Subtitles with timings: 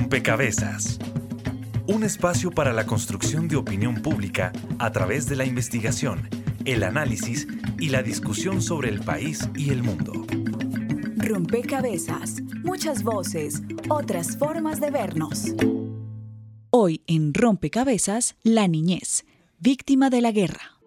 [0.00, 0.98] Rompecabezas.
[1.86, 6.26] Un espacio para la construcción de opinión pública a través de la investigación,
[6.64, 7.46] el análisis
[7.78, 10.24] y la discusión sobre el país y el mundo.
[11.18, 13.60] Rompecabezas, muchas voces,
[13.90, 15.54] otras formas de vernos.
[16.70, 19.26] Hoy en Rompecabezas, la niñez,
[19.58, 20.79] víctima de la guerra.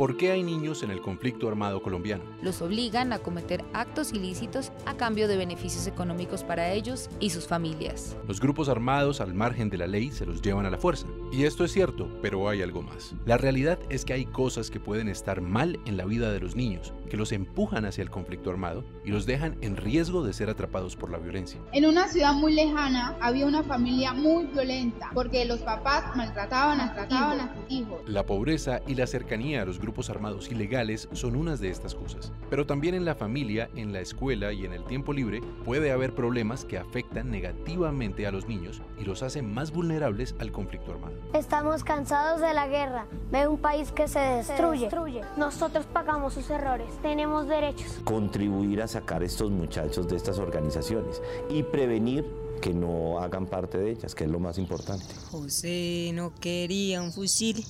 [0.00, 2.24] ¿Por qué hay niños en el conflicto armado colombiano?
[2.40, 7.46] Los obligan a cometer actos ilícitos a cambio de beneficios económicos para ellos y sus
[7.46, 8.16] familias.
[8.26, 11.06] Los grupos armados al margen de la ley se los llevan a la fuerza.
[11.30, 13.14] Y esto es cierto, pero hay algo más.
[13.26, 16.56] La realidad es que hay cosas que pueden estar mal en la vida de los
[16.56, 20.48] niños, que los empujan hacia el conflicto armado y los dejan en riesgo de ser
[20.48, 21.60] atrapados por la violencia.
[21.72, 27.54] En una ciudad muy lejana había una familia muy violenta porque los papás maltrataban a
[27.54, 28.00] sus hijos.
[28.06, 32.32] La pobreza y la cercanía a los grupos armados ilegales son unas de estas cosas.
[32.48, 36.14] Pero también en la familia, en la escuela y en el tiempo libre puede haber
[36.14, 41.14] problemas que afectan negativamente a los niños y los hacen más vulnerables al conflicto armado.
[41.34, 44.88] Estamos cansados de la guerra, de un país que se destruye.
[45.36, 47.86] Nosotros pagamos sus errores, tenemos derechos.
[48.04, 52.24] Contribuir a sacar a estos muchachos de estas organizaciones y prevenir
[52.60, 55.04] que no hagan parte de ellas, que es lo más importante.
[55.30, 57.64] José no quería un fusil,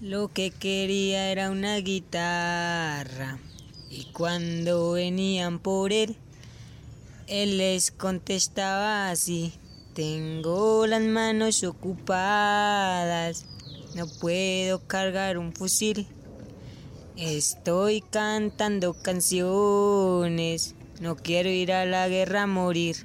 [0.00, 3.38] lo que quería era una guitarra.
[3.90, 6.16] Y cuando venían por él,
[7.26, 9.52] él les contestaba así.
[9.94, 13.44] Tengo las manos ocupadas,
[13.94, 16.06] no puedo cargar un fusil.
[17.16, 22.96] Estoy cantando canciones, no quiero ir a la guerra a morir.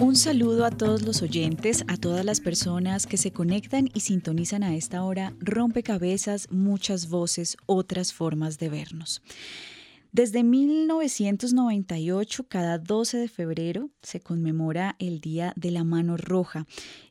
[0.00, 4.62] Un saludo a todos los oyentes, a todas las personas que se conectan y sintonizan
[4.62, 9.20] a esta hora rompecabezas, muchas voces, otras formas de vernos.
[10.16, 16.66] Desde 1998, cada 12 de febrero, se conmemora el Día de la Mano Roja.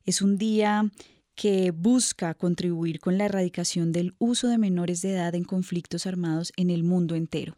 [0.05, 0.89] Es un día
[1.35, 6.53] que busca contribuir con la erradicación del uso de menores de edad en conflictos armados
[6.55, 7.55] en el mundo entero.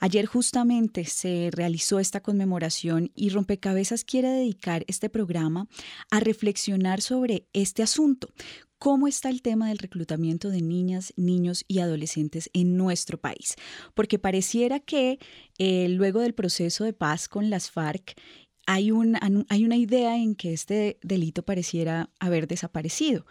[0.00, 5.66] Ayer justamente se realizó esta conmemoración y Rompecabezas quiere dedicar este programa
[6.10, 8.28] a reflexionar sobre este asunto,
[8.78, 13.54] cómo está el tema del reclutamiento de niñas, niños y adolescentes en nuestro país.
[13.94, 15.18] Porque pareciera que
[15.58, 18.14] eh, luego del proceso de paz con las FARC
[18.66, 18.90] hay,
[19.48, 23.26] hay una idea en que este delito pareciera haber desaparecido.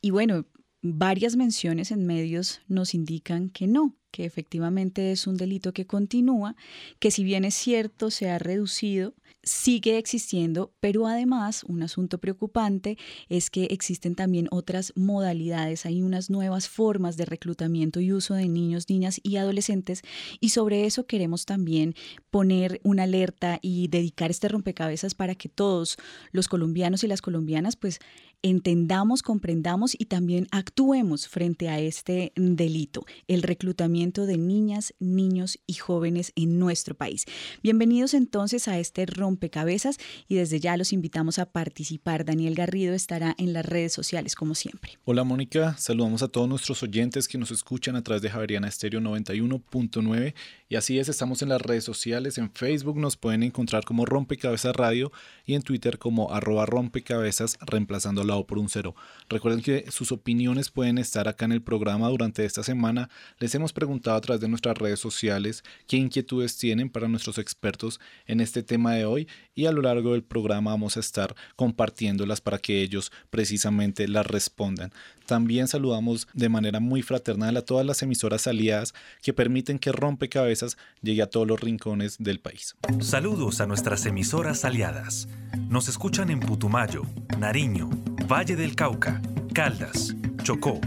[0.00, 0.46] Y bueno,
[0.82, 6.54] varias menciones en medios nos indican que no, que efectivamente es un delito que continúa,
[7.00, 12.96] que si bien es cierto se ha reducido, sigue existiendo, pero además un asunto preocupante
[13.28, 18.48] es que existen también otras modalidades, hay unas nuevas formas de reclutamiento y uso de
[18.48, 20.02] niños, niñas y adolescentes
[20.38, 21.94] y sobre eso queremos también
[22.30, 25.96] poner una alerta y dedicar este rompecabezas para que todos
[26.30, 27.98] los colombianos y las colombianas pues
[28.42, 35.74] entendamos, comprendamos y también actuemos frente a este delito, el reclutamiento de niñas, niños y
[35.74, 37.24] jóvenes en nuestro país.
[37.62, 39.98] Bienvenidos entonces a este rompecabezas
[40.28, 42.24] y desde ya los invitamos a participar.
[42.24, 44.98] Daniel Garrido estará en las redes sociales como siempre.
[45.04, 49.00] Hola Mónica, saludamos a todos nuestros oyentes que nos escuchan a través de Javeriana Estéreo
[49.00, 50.34] 91.9
[50.68, 54.74] y así es, estamos en las redes sociales, en Facebook nos pueden encontrar como Rompecabezas
[54.74, 55.12] Radio
[55.44, 58.94] y en Twitter como arroba rompecabezas reemplazando la Por un cero.
[59.28, 63.10] Recuerden que sus opiniones pueden estar acá en el programa durante esta semana.
[63.38, 68.00] Les hemos preguntado a través de nuestras redes sociales qué inquietudes tienen para nuestros expertos
[68.26, 72.40] en este tema de hoy y a lo largo del programa vamos a estar compartiéndolas
[72.40, 74.92] para que ellos precisamente las respondan.
[75.26, 80.76] También saludamos de manera muy fraternal a todas las emisoras aliadas que permiten que Rompecabezas
[81.00, 82.74] llegue a todos los rincones del país.
[83.00, 85.28] Saludos a nuestras emisoras aliadas.
[85.68, 87.02] Nos escuchan en Putumayo,
[87.38, 87.90] Nariño,
[88.30, 89.20] Valle del Cauca,
[89.54, 90.80] Caldas, Chocó,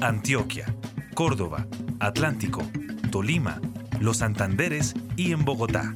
[0.00, 0.74] Antioquia,
[1.14, 1.66] Córdoba,
[1.98, 2.62] Atlántico,
[3.10, 3.60] Tolima,
[4.00, 5.94] Los Santanderes y en Bogotá.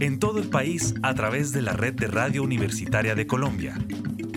[0.00, 3.76] En todo el país a través de la red de Radio Universitaria de Colombia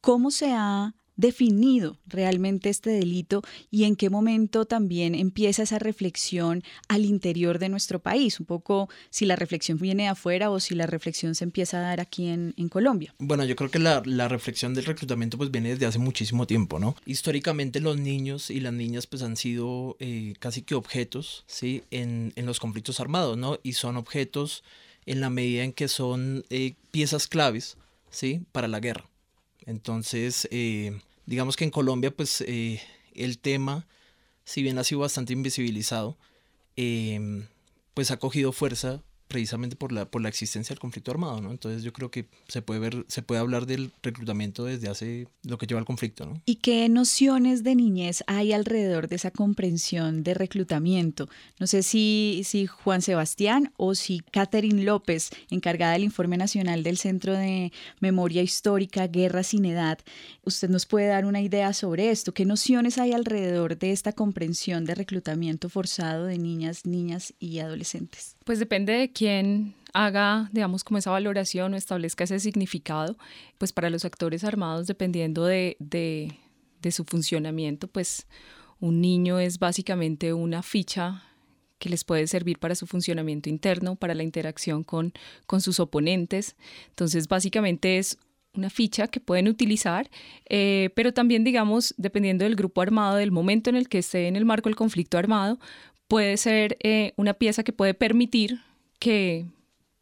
[0.00, 6.62] cómo se ha definido realmente este delito y en qué momento también empieza esa reflexión
[6.88, 10.76] al interior de nuestro país, un poco si la reflexión viene de afuera o si
[10.76, 13.14] la reflexión se empieza a dar aquí en, Colombia.
[13.18, 16.94] Bueno, yo creo que la, reflexión del reclutamiento pues viene desde hace muchísimo tiempo, ¿no?
[17.06, 21.82] Históricamente los niños y las niñas pues han sido eh, casi que objetos, ¿sí?
[21.90, 23.58] En, los conflictos armados, ¿no?
[23.62, 24.62] Y son objetos
[25.06, 27.76] en la medida en que son eh, piezas claves,
[28.10, 28.42] ¿sí?
[28.52, 29.08] Para la guerra.
[29.68, 32.80] Entonces, eh, digamos que en Colombia, pues eh,
[33.12, 33.86] el tema,
[34.44, 36.16] si bien ha sido bastante invisibilizado,
[36.74, 37.46] em,
[37.92, 41.50] pues ha cogido fuerza precisamente por la, por la existencia del conflicto armado, ¿no?
[41.50, 45.58] Entonces yo creo que se puede ver, se puede hablar del reclutamiento desde hace lo
[45.58, 46.40] que lleva al conflicto, ¿no?
[46.46, 51.28] ¿Y qué nociones de niñez hay alrededor de esa comprensión de reclutamiento?
[51.60, 56.96] No sé si, si Juan Sebastián o si Catherine López, encargada del Informe Nacional del
[56.96, 59.98] Centro de Memoria Histórica, Guerra sin Edad,
[60.42, 62.32] usted nos puede dar una idea sobre esto.
[62.32, 68.37] ¿Qué nociones hay alrededor de esta comprensión de reclutamiento forzado de niñas, niñas y adolescentes?
[68.48, 73.18] Pues depende de quién haga, digamos, como esa valoración o establezca ese significado,
[73.58, 75.76] pues para los actores armados, dependiendo de,
[76.90, 78.26] su funcionamiento, pues
[78.80, 81.24] un niño es básicamente una ficha
[81.78, 85.12] que les puede servir para su funcionamiento interno, para la interacción con,
[85.46, 86.56] con sus oponentes.
[86.88, 88.16] Entonces, básicamente es
[88.54, 90.08] una ficha que pueden utilizar,
[90.48, 94.36] eh, pero también, digamos, dependiendo del grupo armado, del momento en el que esté en
[94.36, 95.58] el marco del conflicto armado,
[96.08, 98.60] puede ser eh, una pieza que puede permitir
[98.98, 99.46] que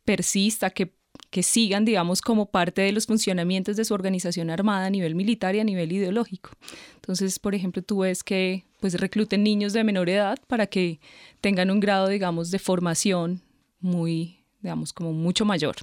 [0.04, 0.94] persista, que,
[1.30, 5.54] que sigan, digamos, como parte de los funcionamientos de su organización armada a nivel militar
[5.56, 6.50] y a nivel ideológico.
[6.94, 11.00] Entonces, por ejemplo, tú ves que pues recluten niños de menor edad para que
[11.40, 13.42] tengan un grado, digamos, de formación
[13.80, 15.76] muy, digamos, como mucho mayor.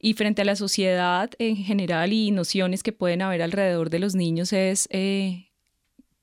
[0.00, 4.14] Y frente a la sociedad en general y nociones que pueden haber alrededor de los
[4.14, 5.47] niños es eh,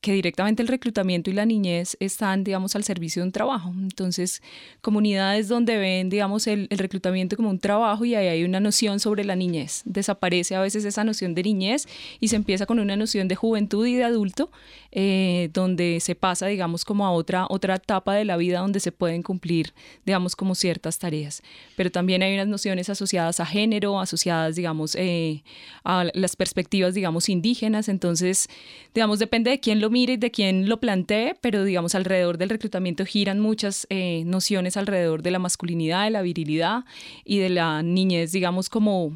[0.06, 3.74] que directamente el reclutamiento y la niñez están, digamos, al servicio de un trabajo.
[3.76, 4.44] Entonces,
[4.82, 9.24] comunidades donde ven, digamos, el, reclutamiento como un trabajo y ahí hay una noción sobre
[9.24, 9.82] la niñez.
[9.84, 11.88] Desaparece a veces esa noción de niñez
[12.20, 14.52] y se empieza con una noción de juventud y de adulto,
[14.92, 18.92] eh, donde se pasa, digamos, como a otra, otra etapa de la vida donde se
[18.92, 19.74] pueden cumplir,
[20.06, 21.42] digamos, como ciertas tareas.
[21.76, 25.42] Pero también hay unas nociones asociadas a género, asociadas, digamos, eh,
[25.84, 27.90] a las perspectivas, digamos, indígenas.
[27.90, 28.48] Entonces,
[28.94, 33.06] digamos, depende de quién lo mire de quién lo plantee, pero digamos alrededor del reclutamiento
[33.06, 36.84] giran muchas eh, nociones alrededor de la masculinidad, de la virilidad
[37.24, 39.14] y de la niñez, digamos como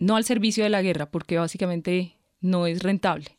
[0.00, 3.38] no al servicio de la guerra, porque básicamente no es rentable.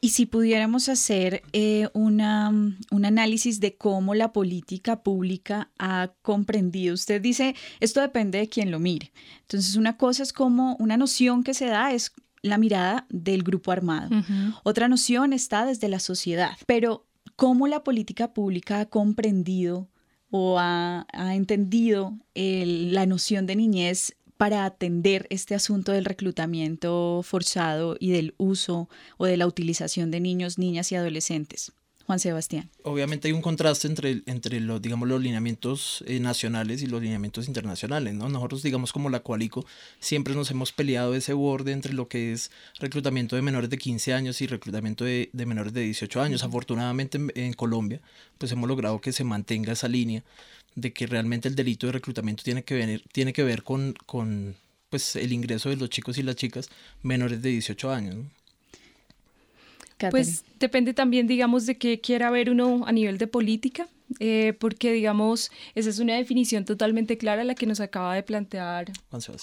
[0.00, 2.50] Y si pudiéramos hacer eh, una,
[2.90, 8.72] un análisis de cómo la política pública ha comprendido, usted dice, esto depende de quién
[8.72, 9.12] lo mire.
[9.42, 12.12] Entonces, una cosa es como una noción que se da es
[12.44, 14.10] la mirada del grupo armado.
[14.62, 17.06] Otra noción está desde la sociedad, pero
[17.36, 19.88] cómo la política pública ha comprendido
[20.30, 28.10] o ha, entendido la noción de niñez para atender este asunto del reclutamiento forzado y
[28.10, 31.72] del uso o de la utilización de niños, niñas y adolescentes.
[32.06, 32.68] Juan Sebastián.
[32.82, 37.48] Obviamente hay un contraste entre, entre los, digamos, los lineamientos eh, nacionales y los lineamientos
[37.48, 38.28] internacionales, ¿no?
[38.28, 39.64] Nosotros, digamos, como la Coalico,
[40.00, 44.12] siempre nos hemos peleado ese borde entre lo que es reclutamiento de menores de 15
[44.12, 46.44] años y reclutamiento de, menores de 18 años.
[46.44, 48.00] Afortunadamente en, Colombia,
[48.36, 50.22] pues hemos logrado que se mantenga esa línea
[50.74, 54.56] de que realmente el delito de reclutamiento tiene que, venir, tiene que ver con, con
[54.90, 56.68] pues, el ingreso de los chicos y las chicas
[57.02, 58.43] menores de 18 años, ¿no?
[60.10, 63.88] Pues depende también, digamos, de qué quiera ver uno a nivel de política,
[64.20, 68.92] eh, porque, digamos, esa es una definición totalmente clara la que nos acaba de plantear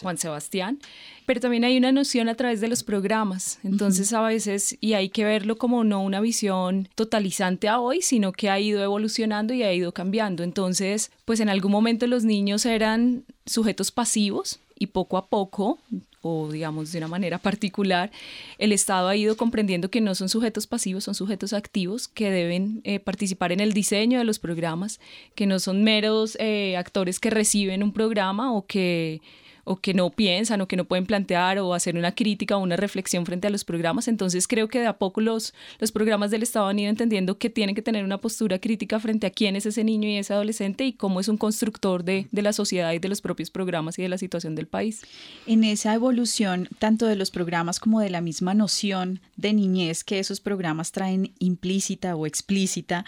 [0.02, 0.80] Juan Sebastián.
[1.26, 5.10] pero también hay una noción a través de los programas, entonces a veces, y hay
[5.10, 9.64] que verlo como no una visión totalizante a hoy, sino que ha ido evolucionando y
[9.64, 10.44] ha ido cambiando.
[10.44, 15.80] Entonces, pues en algún momento los niños eran sujetos pasivos y poco a poco
[16.22, 18.12] o digamos de una manera particular,
[18.58, 22.82] el Estado ha ido comprendiendo que no son sujetos pasivos, son sujetos activos que deben
[22.84, 25.00] eh, participar en el diseño de los programas,
[25.36, 29.22] que no son meros eh, actores que reciben un programa o que
[29.64, 32.76] o que no piensan o que no pueden plantear o hacer una crítica o una
[32.76, 34.08] reflexión frente a los programas.
[34.08, 37.50] Entonces creo que de a poco los, los programas del Estado han ido entendiendo que
[37.50, 40.86] tienen que tener una postura crítica frente a quién es ese niño y ese adolescente
[40.86, 44.02] y cómo es un constructor de, de la sociedad y de los propios programas y
[44.02, 45.02] de la situación del país.
[45.46, 50.20] En esa evolución, tanto de los programas como de la misma noción de niñez que
[50.20, 53.06] esos programas traen implícita o explícita,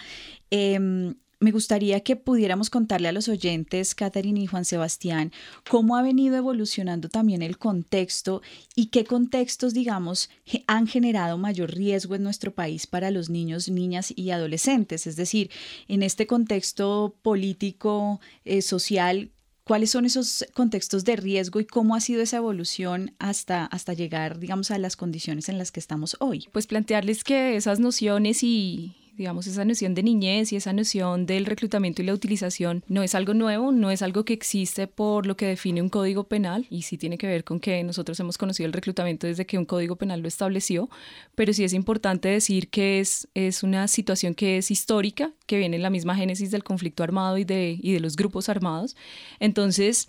[0.50, 5.30] eh, me gustaría que pudiéramos contarle a los oyentes, Catherine y Juan Sebastián,
[5.68, 8.40] cómo ha venido evolucionando también el contexto
[8.74, 10.30] y qué contextos, digamos,
[10.66, 15.06] han generado mayor riesgo en nuestro país para los niños, niñas y adolescentes.
[15.06, 15.50] Es decir,
[15.86, 19.30] en este contexto político, eh, social,
[19.66, 24.38] ¿Cuáles son esos contextos de riesgo y cómo ha sido esa evolución hasta, hasta llegar,
[24.38, 26.48] digamos, a las condiciones en las que estamos hoy?
[26.52, 31.46] Pues plantearles que esas nociones y, digamos, esa noción de niñez y esa noción del
[31.46, 35.36] reclutamiento y la utilización no es algo nuevo, no es algo que existe por lo
[35.36, 38.66] que define un código penal y sí tiene que ver con que nosotros hemos conocido
[38.66, 40.88] el reclutamiento desde que un código penal lo estableció,
[41.34, 45.76] pero sí es importante decir que es, es una situación que es histórica, que viene
[45.76, 48.96] en la misma génesis del conflicto armado y de, y de los grupos armados.
[49.38, 50.08] Entonces,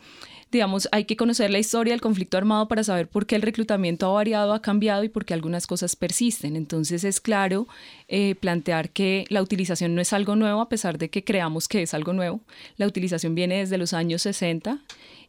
[0.55, 4.07] digamos, hay que conocer la historia del conflicto armado para saber por qué el reclutamiento
[4.07, 6.55] ha variado, ha cambiado y por qué algunas cosas persisten.
[6.55, 7.67] Entonces es claro
[8.07, 11.81] eh, plantear que la utilización no es algo nuevo a pesar de que creamos que
[11.81, 12.39] es algo nuevo.
[12.77, 14.79] La utilización viene desde los años 60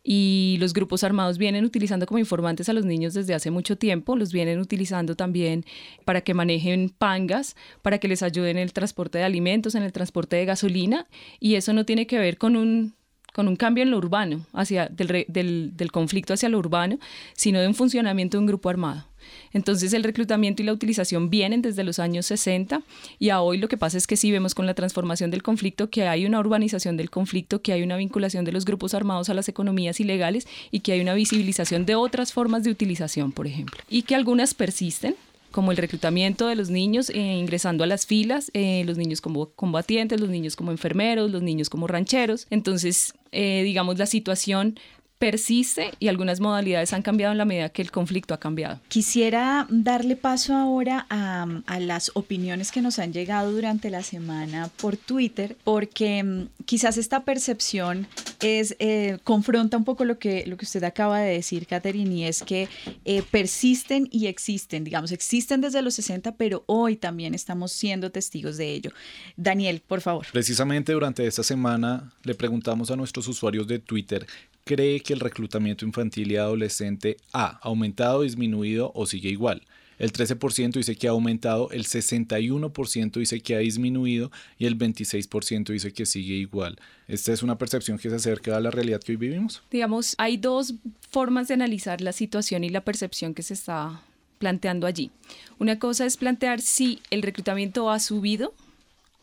[0.05, 4.15] y los grupos armados vienen utilizando como informantes a los niños desde hace mucho tiempo,
[4.15, 5.65] los vienen utilizando también
[6.05, 9.91] para que manejen pangas, para que les ayuden en el transporte de alimentos, en el
[9.91, 11.09] transporte de gasolina
[11.41, 12.95] y eso no tiene que ver con un
[13.37, 16.99] con un cambio en lo urbano, hacia, del, del, conflicto hacia lo urbano,
[17.35, 19.05] sino de un funcionamiento de un grupo armado.
[19.53, 22.81] Entonces el reclutamiento y la utilización vienen desde los años 60
[23.19, 25.91] y a hoy lo que pasa es que sí vemos con la transformación del conflicto
[25.91, 29.35] que hay una urbanización del conflicto, que hay una vinculación de los grupos armados a
[29.35, 33.79] las economías ilegales y que hay una visibilización de otras formas de utilización, por ejemplo,
[33.91, 35.15] y que algunas persisten,
[35.57, 39.47] como el reclutamiento de los niños eh, ingresando a las filas, eh, los niños como
[39.53, 42.47] combatientes, los niños como enfermeros, los niños como rancheros.
[42.51, 44.79] Entonces, eh, digamos, la situación
[45.19, 48.81] persiste y algunas modalidades han cambiado en la medida que el conflicto ha cambiado.
[48.89, 51.47] Quisiera darle paso ahora a,
[51.81, 57.25] las opiniones que nos han llegado durante la semana por Twitter, porque mm, quizás esta
[57.25, 58.07] percepción
[58.41, 62.25] es eh, confronta un poco lo que, lo que usted acaba de decir, Catherine, y
[62.25, 62.69] es que
[63.05, 68.57] eh, persisten y existen, digamos, existen desde los 60, pero hoy también estamos siendo testigos
[68.57, 68.91] de ello.
[69.37, 70.27] Daniel, por favor.
[70.33, 74.27] Precisamente durante esta semana le preguntamos a nuestros usuarios de Twitter
[74.67, 79.63] cree que el reclutamiento infantil y adolescente ha aumentado, disminuido o sigue igual.
[79.99, 85.73] El 13% dice que ha aumentado, el 61% dice que ha disminuido y el 26%
[85.73, 86.79] dice que sigue igual.
[87.07, 89.63] ¿Esta es una percepción que se acerca a la realidad que hoy vivimos?
[89.71, 90.75] Digamos, hay dos
[91.11, 94.03] formas de analizar la situación y la percepción que se está
[94.39, 95.13] planteando allí.
[95.61, 98.53] Una cosa es plantear si el reclutamiento ha subido,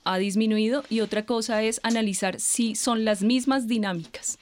[0.06, 4.40] ha disminuido y otra cosa es analizar si son las mismas dinámicas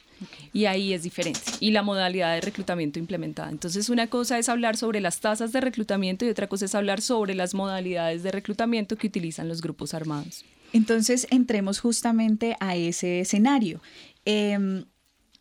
[0.54, 1.42] y ahí es diferente.
[1.60, 3.50] Y la modalidad de reclutamiento implementada.
[3.50, 7.02] Entonces, una cosa es hablar sobre las tasas de reclutamiento y otra cosa es hablar
[7.02, 10.46] sobre las modalidades de reclutamiento que utilizan los grupos armados.
[10.74, 13.82] Entonces, entremos justamente a ese escenario.
[14.26, 14.86] Em,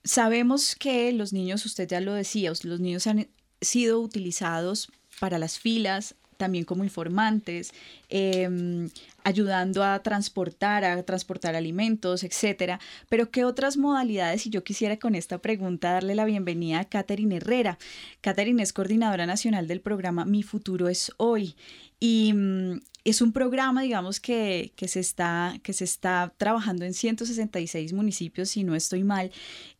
[0.02, 3.28] sabemos que los niños, usted ya lo decía, los niños han
[3.60, 7.72] sido utilizados para las filas, también como informantes,
[8.08, 8.88] em,
[9.24, 12.80] ayudando a transportar, a transportar alimentos, etcétera.
[13.10, 14.46] Pero ¿qué otras modalidades?
[14.46, 17.78] Y yo quisiera con esta pregunta darle la bienvenida a Catherine Herrera.
[18.22, 21.56] Catherine es coordinadora nacional del programa Mi Futuro es Hoy.
[22.00, 26.94] Y mm, es un programa, digamos, que, que, se está, que se está trabajando en
[26.94, 29.30] 166 municipios, si no estoy mal.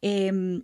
[0.03, 0.63] Em,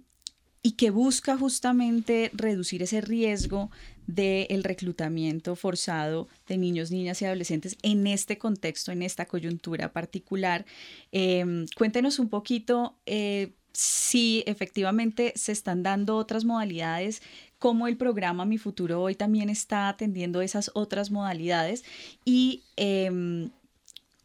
[0.62, 3.70] y que busca justamente reducir ese riesgo
[4.06, 10.64] del reclutamiento forzado de niños, niñas y adolescentes en este contexto, en esta coyuntura particular.
[11.12, 17.20] Em, cuéntenos un poquito eh, si efectivamente se están dando otras modalidades,
[17.58, 21.84] cómo el programa Mi Futuro Hoy también está atendiendo esas otras modalidades
[22.24, 23.50] y em,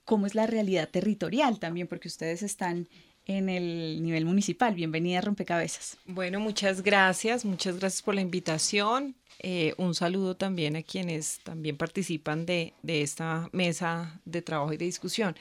[0.05, 2.87] cómo es la realidad territorial también, porque ustedes están
[3.25, 4.73] en el nivel municipal.
[4.73, 5.97] Bienvenida a Rompecabezas.
[6.05, 9.15] Bueno, muchas gracias, muchas gracias por la invitación.
[9.43, 14.77] Eh, un saludo también a quienes también participan de, de, esta mesa de trabajo y
[14.77, 15.35] de discusión.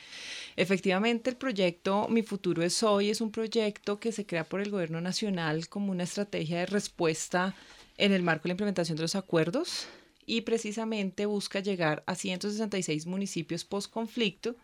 [0.57, 4.71] Efectivamente, el proyecto Mi Futuro es Hoy es un proyecto que se crea por el
[4.71, 7.54] Gobierno Nacional como una estrategia de respuesta
[7.99, 9.87] en el marco de la implementación de los acuerdos
[10.31, 14.55] y precisamente busca llegar a 166 municipios post-conflicto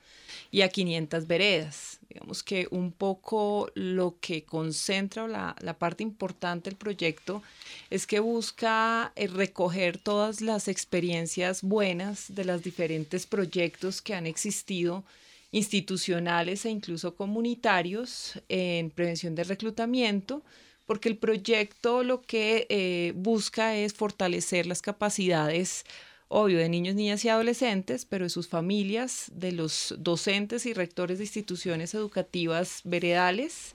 [0.53, 1.99] y a 500 veredas.
[2.09, 7.43] Digamos que un poco lo que concentra la, la parte importante del proyecto
[7.91, 14.29] es que busca eh, recoger todas las experiencias buenas de los diferentes proyectos que han
[14.29, 15.03] existido
[15.51, 20.43] institucionales e incluso comunitarios en prevención de reclutamiento,
[20.87, 25.85] porque el proyecto lo que eh, busca es fortalecer las capacidades,
[26.29, 31.19] obvio, de niños, niñas y adolescentes, pero de sus familias, de los docentes y rectores
[31.19, 33.75] de instituciones educativas veredales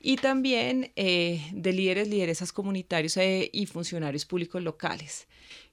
[0.00, 5.28] y también eh, de líderes, lideresas comunitarios eh, y funcionarios públicos locales.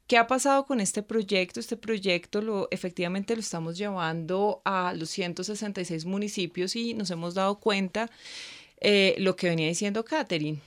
[0.07, 1.59] ¿Qué ha pasado con este proyecto?
[1.59, 8.11] Este proyecto efectivamente lo estamos llevando a los 166 municipios y nos hemos dado cuenta
[9.17, 10.59] lo que venía diciendo Catherine.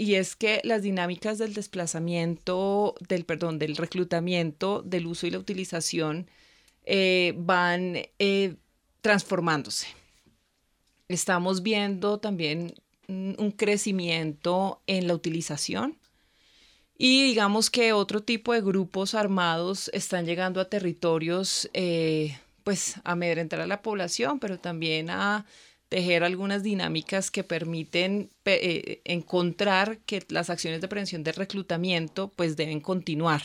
[0.00, 5.40] Y es que las dinámicas del desplazamiento, del perdón, del reclutamiento, del uso y la
[5.40, 6.30] utilización
[6.84, 8.54] eh, van eh,
[9.00, 9.88] transformándose.
[11.08, 12.74] Estamos viendo también
[13.08, 15.98] un crecimiento en la utilización
[16.96, 23.12] y digamos que otro tipo de grupos armados están llegando a territorios, eh, pues a
[23.12, 25.46] amedrentar a la población, pero también a
[25.88, 32.56] tejer algunas dinámicas que permiten eh, encontrar que las acciones de prevención de reclutamiento pues
[32.56, 33.42] deben continuar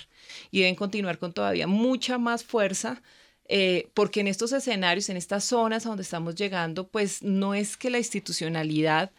[0.51, 3.01] y deben continuar con todavía mucha más fuerza
[3.49, 7.77] eh, porque en estos escenarios, en estas zonas a donde estamos llegando, pues no es
[7.77, 9.11] que la institucionalidad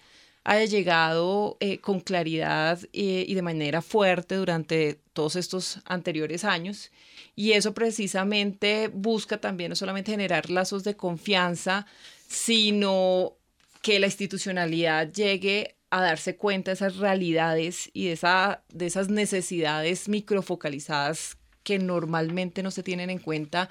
[0.45, 6.91] haya llegado eh, con claridad y de manera fuerte durante todos estos anteriores años.
[7.37, 11.87] Y eso precisamente busca también no solamente generar lazos de confianza,
[12.35, 13.37] sino
[13.81, 19.09] que la institucionalidad llegue a darse cuenta de esas realidades y de, esa, de esas
[19.09, 23.71] necesidades microfocalizadas que normalmente no se tienen en cuenta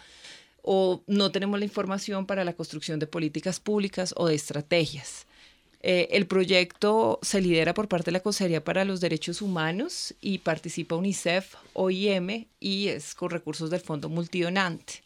[0.61, 5.27] o no tenemos la información para la construcción de políticas públicas o de estrategias.
[5.81, 10.37] Eh, el proyecto se lidera por parte de la Consejería para los Derechos Humanos y
[10.37, 15.03] participa UNICEF, OIM y es con recursos del Fondo Multidonante.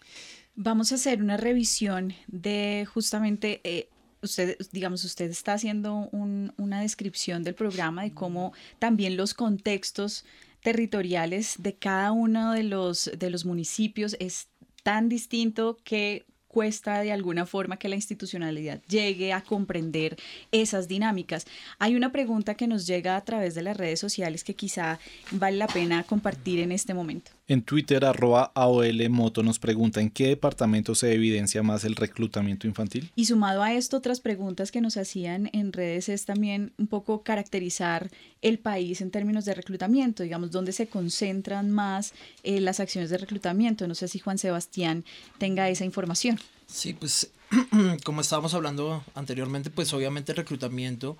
[0.59, 3.89] Vamos a hacer una revisión de justamente, eh,
[4.23, 10.25] usted, digamos, usted está haciendo una descripción del programa de cómo también los contextos
[10.63, 14.47] territoriales de cada uno de los, de los municipios es
[14.81, 20.17] tan distinto que cuesta de alguna forma que la institucionalidad llegue a comprender
[20.51, 21.45] esas dinámicas.
[21.77, 24.97] Hay una pregunta que nos llega a través de las redes sociales que quizá
[25.29, 27.36] vale la pena compartir en este momento.
[27.49, 32.67] En Twitter, arroba AOL Moto nos pregunta en qué departamento se evidencia más el reclutamiento
[32.67, 33.09] infantil.
[33.15, 37.23] Y sumado a esto, otras preguntas que nos hacían en redes es también un poco
[37.23, 38.09] caracterizar
[38.41, 43.17] el país en términos de reclutamiento, digamos, dónde se concentran más eh, las acciones de
[43.17, 43.87] reclutamiento.
[43.87, 45.05] No sé si Juan Sebastián
[45.37, 46.41] tenga esa información.
[46.65, 47.31] Sí, pues
[48.03, 51.17] como estábamos hablando anteriormente, pues obviamente el reclutamiento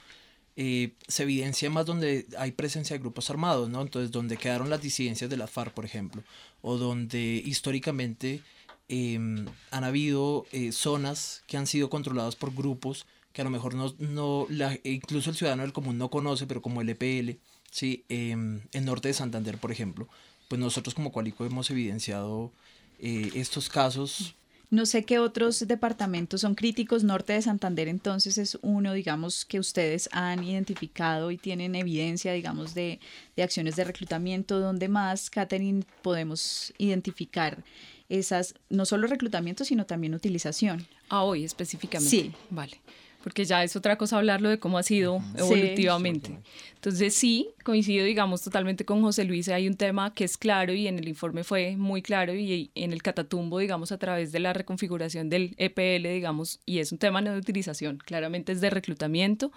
[0.60, 3.84] eh, se evidencia más donde hay presencia de grupos armados, ¿no?
[3.84, 6.24] Entonces, donde quedaron las disidencias de la FARC, por ejemplo,
[6.63, 8.41] o donde históricamente
[8.89, 13.76] em, han habido eh, zonas que han sido controladas por grupos que a lo mejor
[13.76, 17.38] no, no e incluso el ciudadano del común no conoce, pero como el EPL,
[17.70, 18.04] ¿sí?
[18.10, 20.10] Em, en norte de Santander, por ejemplo,
[20.48, 22.52] pues nosotros como Cualico hemos evidenciado
[22.98, 24.34] eh, estos casos
[24.69, 27.03] no sé qué otros departamentos son críticos.
[27.03, 32.73] Norte de Santander entonces es uno, digamos, que ustedes han identificado y tienen evidencia, digamos,
[32.73, 32.99] de,
[33.36, 34.60] de acciones de reclutamiento.
[34.60, 37.63] ¿Dónde más, Catherine, podemos identificar
[38.10, 40.86] esas, no solo reclutamiento, sino también utilización?
[41.10, 42.10] Ah, hoy específicamente.
[42.10, 42.34] Sí.
[42.49, 42.80] Vale
[43.23, 46.38] porque ya es otra cosa hablarlo de cómo ha sido evolutivamente.
[46.75, 50.88] Entonces sí, coincido, digamos, totalmente con José Luis, hay un tema que es claro y
[50.88, 54.53] en el informe fue muy claro y en el catatumbo, digamos, a través de la
[54.53, 59.51] reconfiguración del EPL, digamos, y es un tema no de utilización, claramente es de reclutamiento.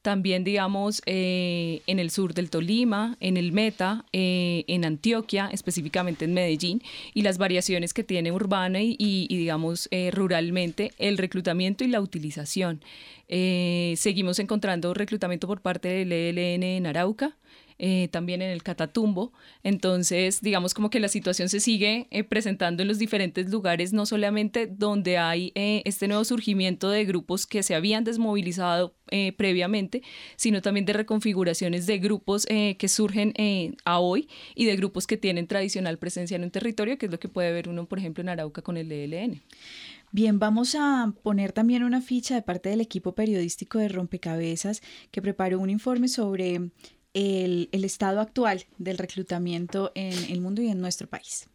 [0.00, 6.24] También, digamos, eh, en el sur del Tolima, en el Meta, eh, en Antioquia, específicamente
[6.24, 11.84] en Medellín, y las variaciones que tiene urbana y, y digamos, eh, ruralmente, el reclutamiento
[11.84, 12.80] y la utilización.
[13.28, 17.36] Eh, seguimos encontrando reclutamiento por parte del ELN en Arauca,
[17.78, 19.32] eh, también en el Catatumbo.
[19.62, 24.04] Entonces, digamos como que la situación se sigue eh, presentando en los diferentes lugares, no
[24.04, 28.94] solamente donde hay este nuevo surgimiento de grupos que se habían desmovilizado
[29.36, 30.02] previamente,
[30.36, 33.34] sino también de reconfiguraciones de grupos que surgen
[33.84, 37.18] a hoy y de grupos que tienen tradicional presencia en un territorio, que es lo
[37.18, 39.42] que puede ver uno, por ejemplo, en Arauca con el ELN.
[40.12, 45.22] Bien, vamos a poner también una ficha de parte del equipo periodístico de Rompecabezas que
[45.22, 46.72] preparó un informe sobre
[47.14, 51.48] el, estado actual del reclutamiento en el mundo y en nuestro país.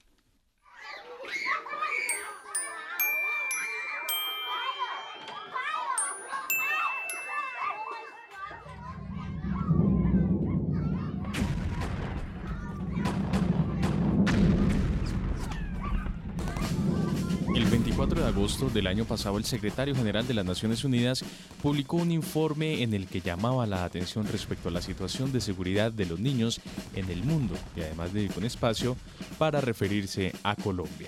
[17.96, 21.24] 4 de agosto del año pasado, el secretario general de las Naciones Unidas
[21.62, 25.94] publicó un informe en el que llamaba la atención respecto a la situación de seguridad
[25.94, 26.60] de los niños
[26.94, 28.98] en el mundo y además dedicó un espacio
[29.38, 31.08] para referirse a Colombia.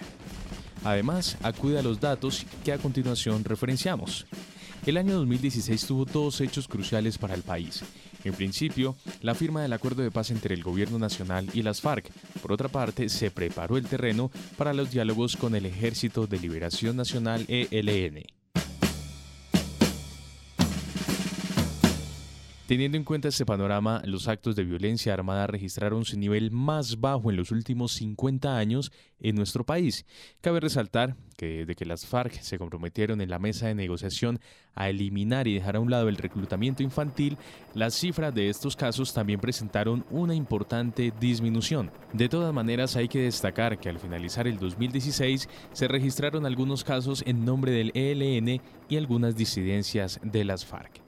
[0.85, 4.25] Además, acude a los datos que a continuación referenciamos.
[4.85, 7.83] El año 2016 tuvo dos hechos cruciales para el país.
[8.27, 12.11] En principio, la firma del acuerdo de paz entre el gobierno nacional y las FARC.
[12.41, 16.97] Por otra parte, se preparó el terreno para los diálogos con el Ejército de Liberación
[16.97, 18.36] Nacional ELN.
[22.67, 27.29] Teniendo en cuenta este panorama, los actos de violencia armada registraron su nivel más bajo
[27.29, 30.05] en los últimos 50 años en nuestro país.
[30.41, 34.41] Cabe resaltar que desde que las FARC se comprometieron en la mesa de negociación
[34.75, 37.37] a eliminar y dejar a un lado el reclutamiento infantil,
[37.73, 41.89] las cifras de estos casos también presentaron una importante disminución.
[42.11, 47.23] De todas maneras, hay que destacar que al finalizar el 2016 se registraron algunos casos
[47.25, 51.06] en nombre del ELN y algunas disidencias de las FARC.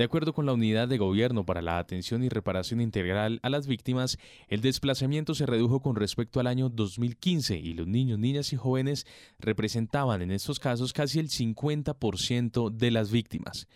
[0.00, 3.66] De acuerdo con la Unidad de Gobierno para la Atención y Reparación Integral a las
[3.66, 4.16] Víctimas,
[4.48, 9.06] el desplazamiento se redujo con respecto al año 2015 y los niños, niñas y jóvenes
[9.38, 13.68] representaban en estos casos casi el 50% de las víctimas.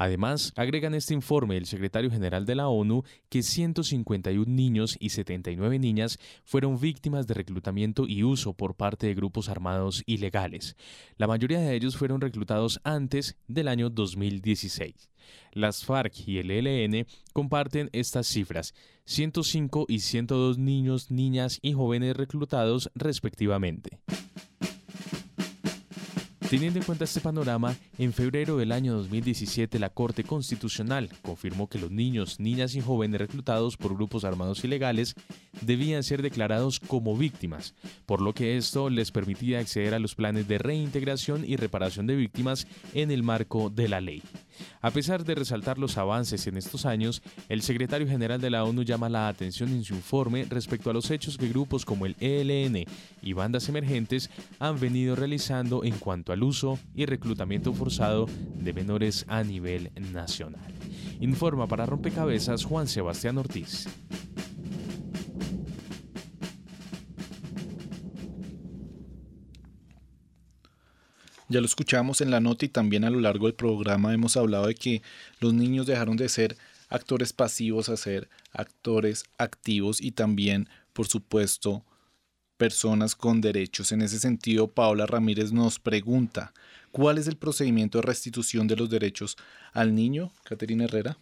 [0.00, 5.08] Además, agrega en este informe el secretario general de la ONU que 151 niños y
[5.08, 10.76] 79 niñas fueron víctimas de reclutamiento y uso por parte de grupos armados ilegales.
[11.16, 15.10] La mayoría de ellos fueron reclutados antes del año 2016.
[15.50, 22.16] Las FARC y el ELN comparten estas cifras, 105 y 102 niños, niñas y jóvenes
[22.16, 23.98] reclutados respectivamente.
[26.48, 31.78] Teniendo en cuenta este panorama, en febrero del año 2017 la Corte Constitucional confirmó que
[31.78, 35.14] los niños, niñas y jóvenes reclutados por grupos armados ilegales
[35.60, 37.74] debían ser declarados como víctimas,
[38.06, 42.16] por lo que esto les permitía acceder a los planes de reintegración y reparación de
[42.16, 44.22] víctimas en el marco de la ley.
[44.80, 48.82] A pesar de resaltar los avances en estos años, el secretario general de la ONU
[48.82, 52.84] llama la atención en su informe respecto a los hechos que grupos como el ELN
[53.22, 59.42] y bandas emergentes han venido realizando en cuanto uso y reclutamiento forzado de menores a
[59.42, 60.74] nivel nacional.
[61.20, 63.86] Informa para Rompecabezas Juan Sebastián Ortiz.
[71.50, 74.66] Ya lo escuchamos en la nota y también a lo largo del programa hemos hablado
[74.66, 75.00] de que
[75.40, 76.58] los niños dejaron de ser
[76.90, 81.84] actores pasivos a ser actores activos y también, por supuesto,
[82.58, 83.92] personas con derechos.
[83.92, 86.52] En ese sentido, Paola Ramírez nos pregunta,
[86.92, 89.38] ¿cuál es el procedimiento de restitución de los derechos
[89.72, 90.30] al niño?
[90.44, 91.16] Caterina Herrera.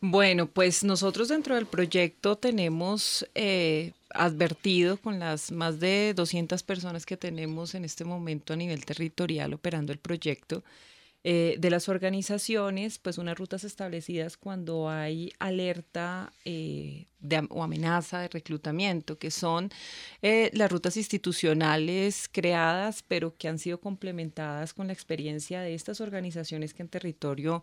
[0.00, 7.06] Bueno, pues nosotros dentro del proyecto tenemos eh, advertido con las más de 200 personas
[7.06, 10.62] que tenemos en este momento a nivel territorial operando el proyecto,
[11.24, 17.06] eh, de las organizaciones, pues unas rutas establecidas cuando hay alerta eh,
[17.48, 19.70] o amenaza de reclutamiento, que son
[20.20, 26.74] las rutas institucionales creadas, pero que han sido complementadas con la experiencia de estas organizaciones
[26.74, 27.62] que en territorio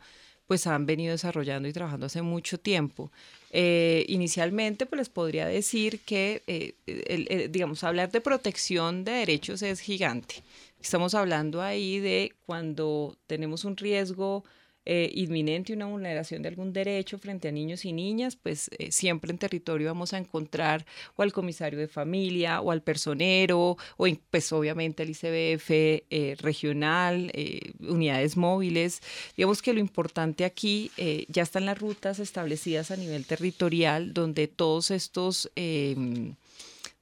[0.51, 3.09] pues han venido desarrollando y trabajando hace mucho tiempo.
[3.51, 9.79] Eh, inicialmente, pues les podría decir que, eh, digamos, hablar de protección de derechos es
[9.79, 10.43] gigante.
[10.81, 14.43] Estamos hablando ahí de cuando tenemos un riesgo
[14.83, 19.29] eh, inminente una vulneración de algún derecho frente a niños y niñas, pues eh, siempre
[19.29, 24.51] en territorio vamos a encontrar o al comisario de familia o al personero o pues
[24.51, 27.31] obviamente el ICBF eh, regional,
[27.79, 29.01] unidades móviles.
[29.37, 30.89] Digamos que lo importante aquí
[31.27, 36.33] ya están las rutas establecidas a nivel territorial donde todos estos em,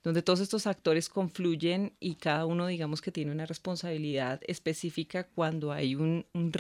[0.04, 5.72] donde todos estos actores confluyen y cada uno digamos que tiene una responsabilidad específica cuando
[5.72, 6.52] hay un, un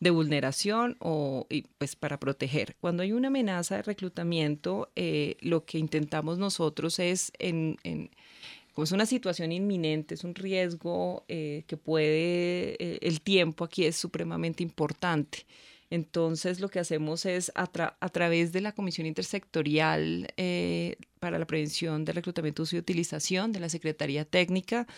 [0.00, 1.46] de vulneración o
[1.78, 2.76] pues para proteger.
[2.80, 8.10] Cuando hay una amenaza de reclutamiento, eh, lo que intentamos nosotros es en, en
[8.82, 13.96] es una situación inminente, es un riesgo eh, que puede, eh, el tiempo aquí es
[13.96, 15.46] supremamente importante.
[15.94, 22.04] Entonces, lo que hacemos es a, través de la Comisión Intersectorial eh, para la Prevención
[22.04, 24.88] del Reclutamiento, Uso y Utilización de la Secretaría Técnica,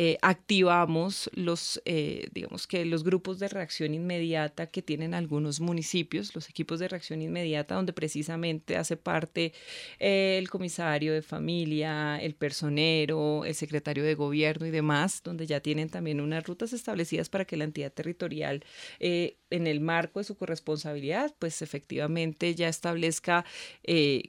[0.00, 6.36] eh, activamos los, eh, digamos que los grupos de reacción inmediata que tienen algunos municipios,
[6.36, 9.52] los equipos de reacción inmediata, donde precisamente hace parte
[9.98, 15.58] eh, el comisario de familia, el personero, el secretario de gobierno y demás, donde ya
[15.58, 18.64] tienen también unas rutas establecidas para que la entidad territorial,
[19.00, 23.44] en el marco de su corresponsabilidad, pues efectivamente ya establezca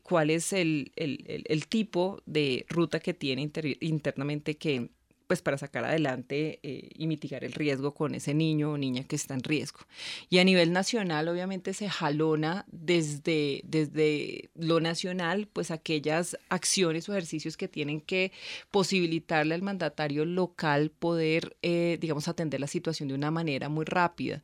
[0.02, 3.52] cuál es el, el, el, tipo de ruta que tiene
[3.82, 4.90] internamente que
[5.30, 9.15] pues para sacar adelante eh, y mitigar el riesgo con ese niño o niña que
[9.15, 9.82] está en riesgo.
[10.28, 17.12] Y a nivel nacional, obviamente, se jalona desde, desde lo nacional, pues aquellas acciones o
[17.12, 18.32] ejercicios que tienen que
[18.72, 24.42] posibilitarle al mandatario local poder, eh, digamos, atender la situación de una manera muy rápida.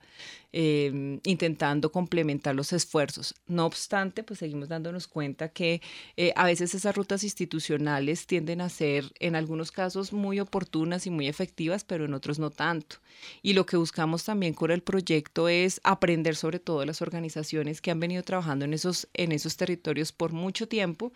[0.57, 3.35] Em, intentando complementar los esfuerzos.
[3.45, 5.81] No obstante, pues seguimos dándonos cuenta que
[6.15, 11.09] eh, a veces esas rutas institucionales tienden a ser en algunos casos muy oportunas y
[11.09, 12.99] muy efectivas, pero en otros no tanto.
[13.41, 17.91] Y lo que buscamos también con el proyecto es aprender sobre todo las organizaciones que
[17.91, 21.11] han venido trabajando en esos, en esos territorios por mucho tiempo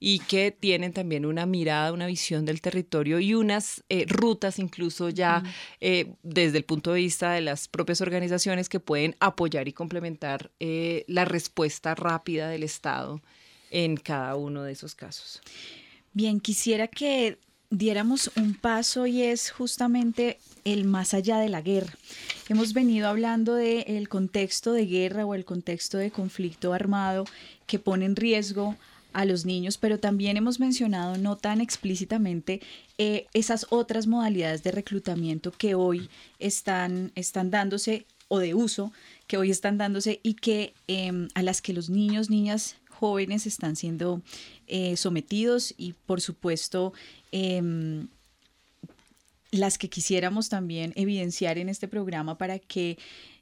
[0.00, 5.08] y que tienen también una mirada, una visión del territorio y unas eh, rutas incluso
[5.08, 5.42] ya
[5.80, 10.50] eh, desde el punto de vista de las propias organizaciones que pueden apoyar y complementar
[10.60, 13.20] eh, la respuesta rápida del Estado
[13.70, 15.40] en cada uno de esos casos.
[16.12, 17.38] Bien, quisiera que
[17.70, 21.94] diéramos un paso y es justamente el más allá de la guerra.
[22.48, 27.24] Hemos venido hablando del contexto de guerra o el contexto de conflicto armado
[27.66, 28.76] que pone en riesgo
[29.14, 32.60] a los niños, pero también hemos mencionado no tan explícitamente
[32.98, 38.94] eh, esas otras modalidades de reclutamiento que hoy están, están dándose o de uso
[39.26, 43.76] que hoy están dándose y que em, a las que los niños, niñas, jóvenes están
[43.76, 44.22] siendo
[44.68, 46.94] eh, sometidos y por supuesto
[47.30, 48.08] em,
[49.50, 52.96] las que quisiéramos también evidenciar en este programa para que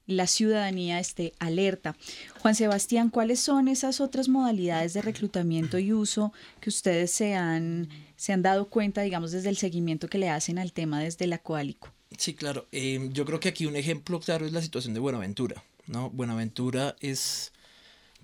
[0.08, 1.94] la ciudadanía esté alerta.
[2.40, 7.88] Juan Sebastián, ¿cuáles son esas otras modalidades de reclutamiento y uso que ustedes se han,
[8.16, 11.38] se han dado cuenta, digamos, desde el seguimiento que le hacen al tema desde la
[11.38, 11.92] Coalico?
[12.16, 12.66] Sí, claro.
[12.72, 15.62] Em, yo creo que aquí un ejemplo claro es la situación de Buenaventura.
[15.90, 16.10] ¿no?
[16.10, 17.52] Buenaventura es,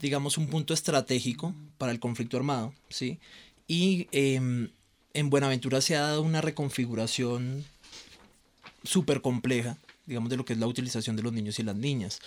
[0.01, 3.19] digamos, un punto estratégico para el conflicto armado, ¿sí?
[3.69, 4.71] Y em,
[5.15, 7.65] en Buenaventura se ha dado una reconfiguración
[8.85, 12.21] súper compleja, digamos, de lo que es la utilización de los niños y las niñas.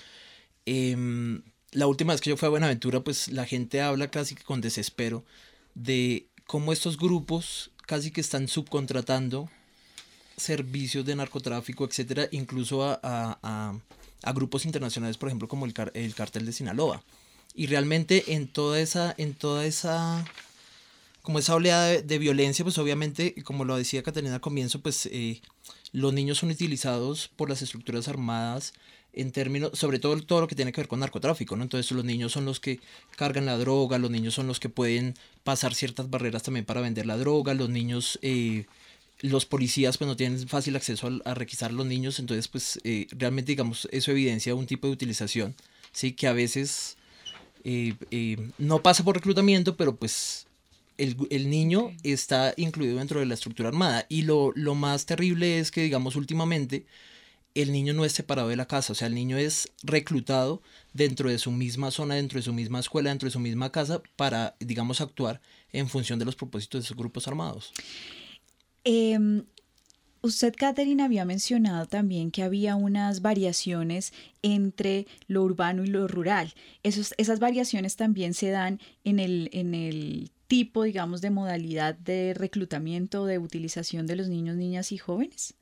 [0.66, 1.42] Em,
[1.72, 4.60] la última vez que yo fui a Buenaventura, pues la gente habla casi que con
[4.60, 5.24] desespero
[5.76, 9.50] de cómo estos grupos casi que están subcontratando
[10.40, 13.80] servicios de narcotráfico, etcétera, incluso a, a,
[14.24, 17.04] a, grupos internacionales, por ejemplo, como el, el cartel de Sinaloa.
[17.56, 20.26] Y realmente en toda esa, en toda esa,
[21.22, 25.42] como esa oleada de, violencia, pues obviamente, como lo decía Catalina al comienzo, pues eh,
[25.92, 28.74] los niños son utilizados por las estructuras armadas
[29.14, 31.64] en términos, sobre todo todo lo que tiene que ver con narcotráfico, ¿no?
[31.64, 32.80] Entonces los niños son los que
[33.16, 37.06] cargan la droga, los niños son los que pueden pasar ciertas barreras también para vender
[37.06, 38.66] la droga, los niños eh,
[39.22, 43.08] los policías pues no tienen fácil acceso a, requisar a los niños, entonces pues eh,
[43.12, 45.56] realmente digamos eso evidencia un tipo de utilización,
[45.92, 46.98] sí, que a veces
[47.64, 50.48] eh, eh, no pasa por reclutamiento, pero pues
[50.98, 54.06] el, el, niño está incluido dentro de la estructura armada.
[54.10, 56.86] Y lo, lo más terrible es que digamos últimamente
[57.56, 60.62] el niño no es separado de la casa, o sea, el niño es reclutado
[60.94, 64.02] dentro de su misma zona, dentro de su misma escuela, dentro de su misma casa
[64.16, 65.42] para, digamos, actuar
[65.74, 67.74] en función de los propósitos de esos grupos armados.
[68.92, 69.44] Eh,
[70.24, 76.56] usted, Catherine, había mencionado también que había unas variaciones entre lo urbano y lo rural.
[76.82, 82.34] Esos, esas variaciones también se dan en el, en el tipo, digamos, de modalidad de
[82.34, 85.54] reclutamiento, de utilización de los niños, niñas y jóvenes.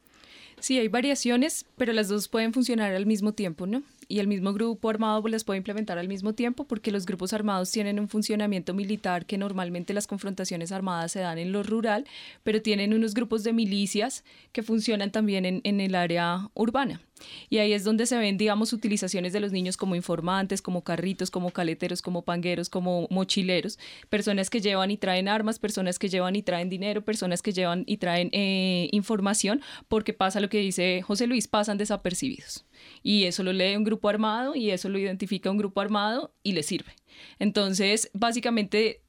[0.61, 3.83] Sí, hay variaciones, pero las dos pueden funcionar al mismo tiempo, ¿no?
[4.07, 7.71] Y el mismo grupo armado las puede implementar al mismo tiempo porque los grupos armados
[7.71, 12.05] tienen un funcionamiento militar que normalmente las confrontaciones armadas se dan en lo rural,
[12.43, 17.01] pero tienen unos grupos de milicias que funcionan también en, en el área urbana.
[17.49, 21.31] Y ahí es donde se ven, digamos, utilizaciones de los niños como informantes, como carritos,
[21.31, 26.35] como caleteros, como pangueros, como mochileros, personas que llevan y traen armas, personas que llevan
[26.35, 31.01] y traen dinero, personas que llevan y traen eh, información, porque pasa lo que dice
[31.01, 32.66] José Luis, pasan desapercibidos.
[33.03, 36.53] Y eso lo lee un grupo armado y eso lo identifica un grupo armado y
[36.53, 36.93] le sirve.
[37.39, 39.01] Entonces, básicamente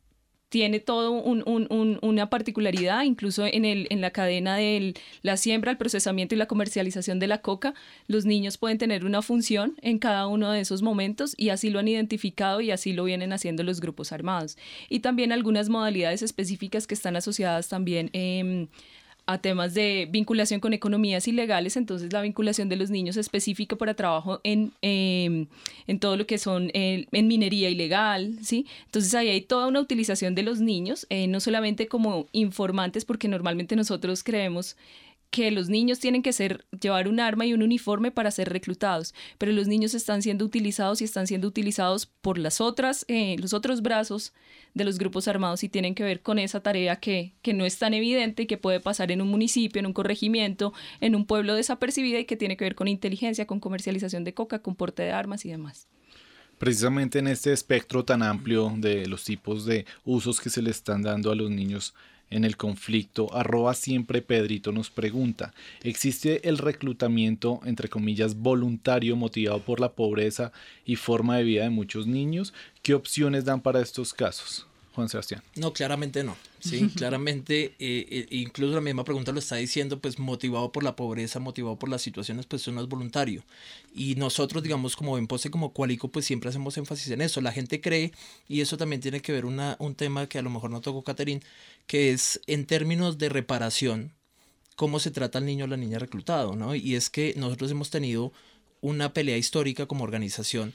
[0.48, 6.35] tiene todo una particularidad, incluso en, el, en la cadena de la siembra, el procesamiento
[6.35, 7.74] y la comercialización de la coca,
[8.07, 11.78] los niños pueden tener una función en cada uno de esos momentos y así lo
[11.78, 14.57] han identificado y así lo vienen haciendo los grupos armados.
[14.88, 18.68] Y también algunas modalidades específicas que están asociadas también eh,
[19.29, 23.93] a temas de vinculación con economías ilegales, entonces la vinculación de los niños específica para
[23.93, 25.49] trabajo en, em,
[25.87, 28.64] en todo lo que son en minería ilegal, ¿sí?
[28.87, 33.29] Entonces ahí hay toda una utilización de los niños, eh, no solamente como informantes, porque
[33.29, 34.77] normalmente nosotros creemos
[35.31, 39.14] que los niños tienen que ser, llevar un arma y un uniforme para ser reclutados,
[39.37, 43.53] pero los niños están siendo utilizados y están siendo utilizados por las otras, eh, los
[43.53, 44.33] otros brazos
[44.75, 47.79] de los grupos armados y tienen que ver con esa tarea que, que no es
[47.79, 51.55] tan evidente y que puede pasar en un municipio, en un corregimiento, en un pueblo
[51.55, 55.12] desapercibida y que tiene que ver con inteligencia, con comercialización de coca, con porte de
[55.12, 55.88] armas y demás.
[56.59, 61.03] Precisamente en este espectro tan amplio de los tipos de usos que se le están
[61.03, 61.95] dando a los niños
[62.31, 69.61] en el conflicto, arroba siempre Pedrito nos pregunta, ¿existe el reclutamiento, entre comillas, voluntario motivado
[69.61, 70.53] por la pobreza
[70.85, 72.55] y forma de vida de muchos niños?
[72.83, 74.67] ¿Qué opciones dan para estos casos?
[74.99, 75.45] Juan Sebastián.
[75.55, 76.37] No, claramente no.
[76.59, 80.97] Sí, claramente, eh, eh, incluso la misma pregunta lo está diciendo, pues motivado por la
[80.97, 83.45] pobreza, motivado por las situaciones, pues eso no es voluntario.
[83.95, 87.41] Y nosotros, digamos, como en pose, como cualico, pues siempre hacemos énfasis en eso.
[87.41, 88.13] La gente cree,
[88.49, 91.05] y eso también tiene que ver una, un tema que a lo mejor no tocó
[91.05, 91.45] Caterín,
[91.87, 94.13] que es en términos de reparación,
[94.75, 96.75] cómo se trata al niño o la niña reclutado, ¿no?
[96.75, 98.33] Y es que nosotros hemos tenido
[98.81, 100.75] una pelea histórica como organización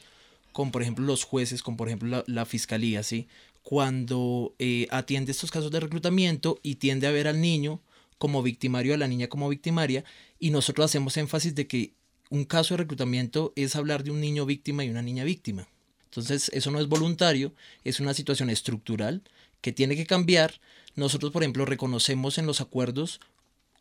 [0.53, 3.27] con, por ejemplo, los jueces, con, por ejemplo, la, la fiscalía, ¿sí?
[3.63, 7.81] Cuando eh, atiende estos casos de reclutamiento y tiende a ver al niño
[8.17, 10.03] como victimario, a la niña como victimaria,
[10.39, 11.93] y nosotros hacemos énfasis de que
[12.29, 15.67] un caso de reclutamiento es hablar de un niño víctima y una niña víctima.
[16.05, 19.23] Entonces, eso no es voluntario, es una situación estructural
[19.61, 20.59] que tiene que cambiar.
[20.95, 23.19] Nosotros, por ejemplo, reconocemos en los acuerdos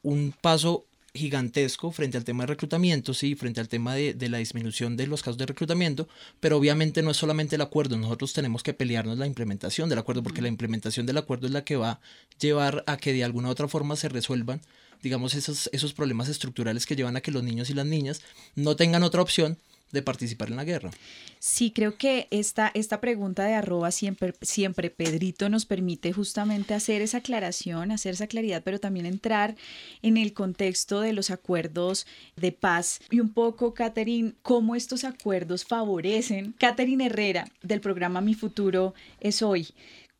[0.03, 4.39] un paso gigantesco frente al tema de reclutamiento, sí, frente al tema de, de, la
[4.39, 6.09] disminución de los casos de reclutamiento,
[6.41, 10.23] pero obviamente no es solamente el acuerdo, nosotros tenemos que pelearnos la implementación del acuerdo,
[10.23, 12.01] porque la implementación del acuerdo es la que va a
[12.41, 14.63] llevar a que de alguna u otra forma se resuelvan,
[15.03, 18.23] digamos, esos, esos problemas estructurales que llevan a que los niños y las niñas
[18.55, 19.59] no tengan otra opción
[19.93, 20.91] de participar en la guerra.
[21.39, 27.03] Sí, creo que esta, esta pregunta de arroba siempre, siempre Pedrito nos permite justamente hacer
[27.03, 29.57] esa aclaración, hacer esa claridad, pero también entrar
[30.03, 35.65] en el contexto de los acuerdos de paz y un poco, Catherine, cómo estos acuerdos
[35.65, 36.55] favorecen.
[36.59, 39.69] Catherine Herrera, del programa Mi Futuro es Hoy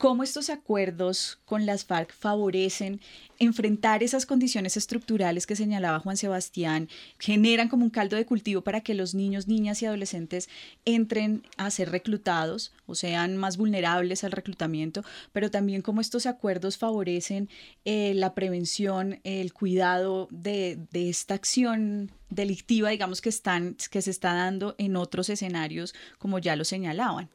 [0.03, 3.01] cómo estos acuerdos con las FARC favorecen
[3.39, 6.89] enfrentar esas condiciones estructurales que señalaba Juan Sebastián,
[7.21, 10.49] generan como un caldo de cultivo para que los niños, niñas y adolescentes
[10.85, 16.79] entren a ser reclutados o sean más vulnerables al reclutamiento, pero también cómo estos acuerdos
[16.79, 17.49] favorecen
[17.85, 24.11] eh, la prevención, el cuidado de, de esta acción delictiva, digamos, que, están, que se
[24.11, 27.31] está dando en otros escenarios, como ya lo señalaban.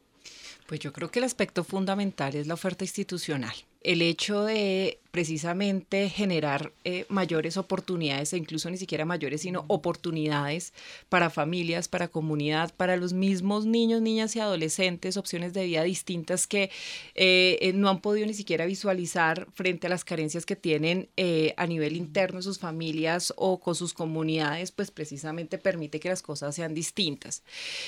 [0.67, 3.55] Pues yo creo que el aspecto fundamental es la oferta institucional.
[3.81, 10.73] El hecho de precisamente generar eh, mayores oportunidades, e incluso ni siquiera mayores, sino oportunidades
[11.09, 16.45] para familias, para comunidad, para los mismos niños, niñas y adolescentes, opciones de vida distintas
[16.45, 16.69] que
[17.15, 21.09] eh, eh, no han podido ni siquiera visualizar frente a las carencias que tienen
[21.57, 26.21] a nivel interno en sus familias o con sus comunidades, pues precisamente permite que las
[26.21, 27.41] cosas sean distintas.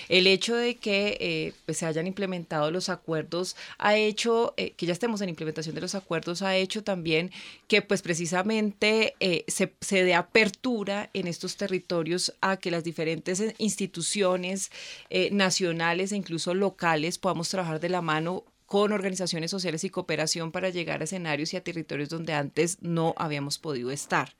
[0.07, 5.21] El hecho de que pues se hayan implementado los acuerdos ha hecho, que ya estemos
[5.21, 7.31] en implementación de los acuerdos, ha hecho también
[7.67, 13.43] que pues precisamente eh, se, se dé apertura en estos territorios a que las diferentes
[13.57, 14.71] instituciones
[15.09, 20.51] eh, nacionales e incluso locales podamos trabajar de la mano con organizaciones sociales y cooperación
[20.51, 24.35] para llegar a escenarios y a territorios donde antes no habíamos podido estar.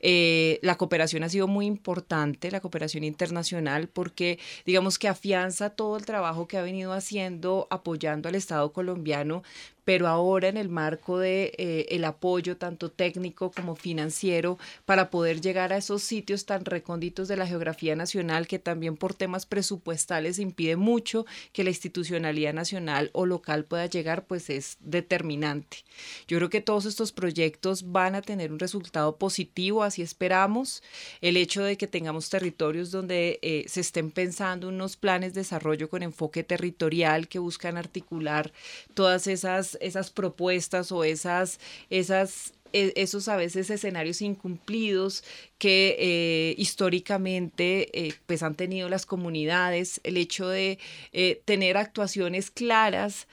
[0.00, 5.98] Eh, la cooperación ha sido muy importante, la cooperación internacional, porque digamos que afianza todo
[5.98, 9.42] el trabajo que ha venido haciendo apoyando al Estado colombiano
[9.86, 15.40] pero ahora en el marco de eh, el apoyo tanto técnico como financiero para poder
[15.40, 20.40] llegar a esos sitios tan recónditos de la geografía nacional que también por temas presupuestales
[20.40, 25.84] impide mucho que la institucionalidad nacional o local pueda llegar, pues es determinante.
[26.26, 30.82] Yo creo que todos estos proyectos van a tener un resultado positivo, así esperamos.
[31.20, 35.88] El hecho de que tengamos territorios donde eh, se estén pensando unos planes de desarrollo
[35.88, 38.52] con enfoque territorial que buscan articular
[38.94, 41.60] todas esas esas, propuestas o esas,
[41.90, 45.24] esas e, esos a veces escenarios incumplidos
[45.58, 50.78] que eh, históricamente eh, pues han tenido las comunidades, el hecho de
[51.12, 53.26] eh, tener actuaciones claras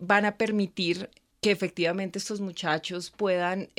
[0.00, 1.08] van a permitir
[1.40, 3.70] que efectivamente estos muchachos puedan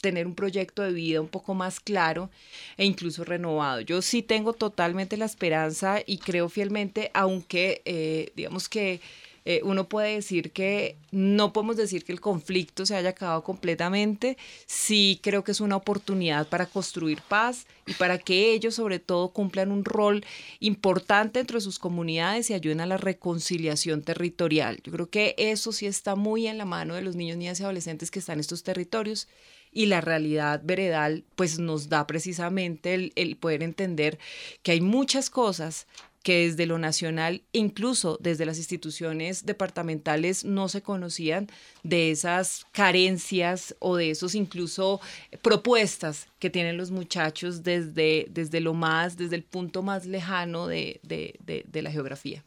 [0.00, 2.30] tener un proyecto de vida un poco más claro
[2.78, 3.82] e incluso renovado.
[3.82, 9.02] Yo sí tengo totalmente la esperanza y creo fielmente, aunque digamos que
[9.48, 14.36] eh, uno puede decir que no podemos decir que el conflicto se haya acabado completamente,
[14.66, 19.28] sí creo que es una oportunidad para construir paz y para que ellos sobre todo
[19.28, 20.24] cumplan un rol
[20.58, 24.80] importante dentro de sus comunidades y ayuden a la reconciliación territorial.
[24.82, 27.62] Yo creo que eso sí está muy en la mano de los niños, niñas y
[27.62, 29.28] adolescentes que están en estos territorios
[29.70, 34.18] y la realidad veredal pues nos da precisamente el, el poder entender
[34.64, 35.86] que hay muchas cosas
[36.26, 41.46] que desde lo nacional, incluso desde las instituciones departamentales, no se conocían
[41.84, 45.00] de esas carencias o de esos incluso
[45.40, 50.98] propuestas que tienen los muchachos desde, desde lo más, desde el punto más lejano de,
[51.04, 52.42] de, de, la geografía.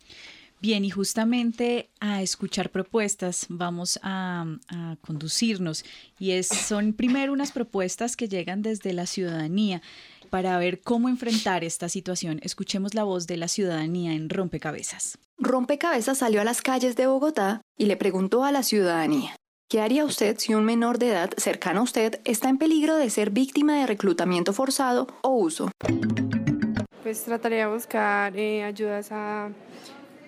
[0.59, 4.45] Bien, y justamente a escuchar propuestas vamos a,
[4.99, 5.85] conducirnos.
[6.19, 9.81] Y son primero unas propuestas que llegan desde la ciudadanía
[10.29, 12.39] para ver cómo enfrentar esta situación.
[12.43, 15.17] Escuchemos la voz de la ciudadanía en Rompecabezas.
[15.37, 19.35] Rompecabezas salió a las calles de Bogotá y le preguntó a la ciudadanía,
[19.69, 23.09] ¿qué haría usted si un menor de edad cercano a usted está en peligro de
[23.09, 25.71] ser víctima de reclutamiento forzado o uso?
[27.03, 29.49] Pues trataría de buscar eh, ayudas a,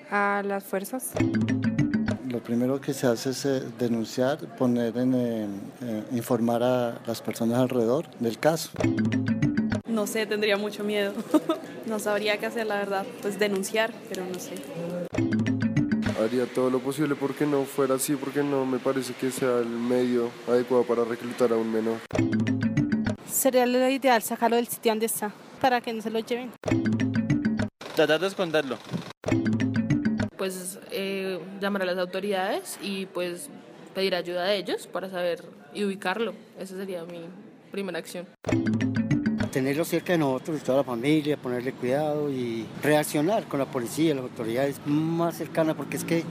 [0.10, 1.12] a las fuerzas
[2.32, 7.60] lo primero que se hace es eh, denunciar, poner en, eh, informar a las personas
[7.60, 8.72] alrededor del caso.
[9.91, 11.13] No sé, tendría mucho miedo.
[11.85, 13.05] no sabría qué hacer, la verdad.
[13.21, 14.53] Pues denunciar, pero no sé.
[16.23, 19.67] Haría todo lo posible porque no fuera así, porque no me parece que sea el
[19.67, 21.97] medio adecuado para reclutar a un menor.
[23.29, 26.51] Sería lo ideal sacarlo del sitio donde está, para que no se lo lleven.
[27.95, 28.77] Tratar de esconderlo.
[30.37, 33.49] Pues eh, llamar a las autoridades y pues
[33.93, 36.33] pedir ayuda a ellos para saber y ubicarlo.
[36.57, 37.25] Esa sería mi
[37.71, 38.25] primera acción
[39.52, 44.24] tenerlo cerca de nosotros, toda la familia, ponerle cuidado y reaccionar con la policía, las
[44.24, 46.24] autoridades más cercanas, porque es que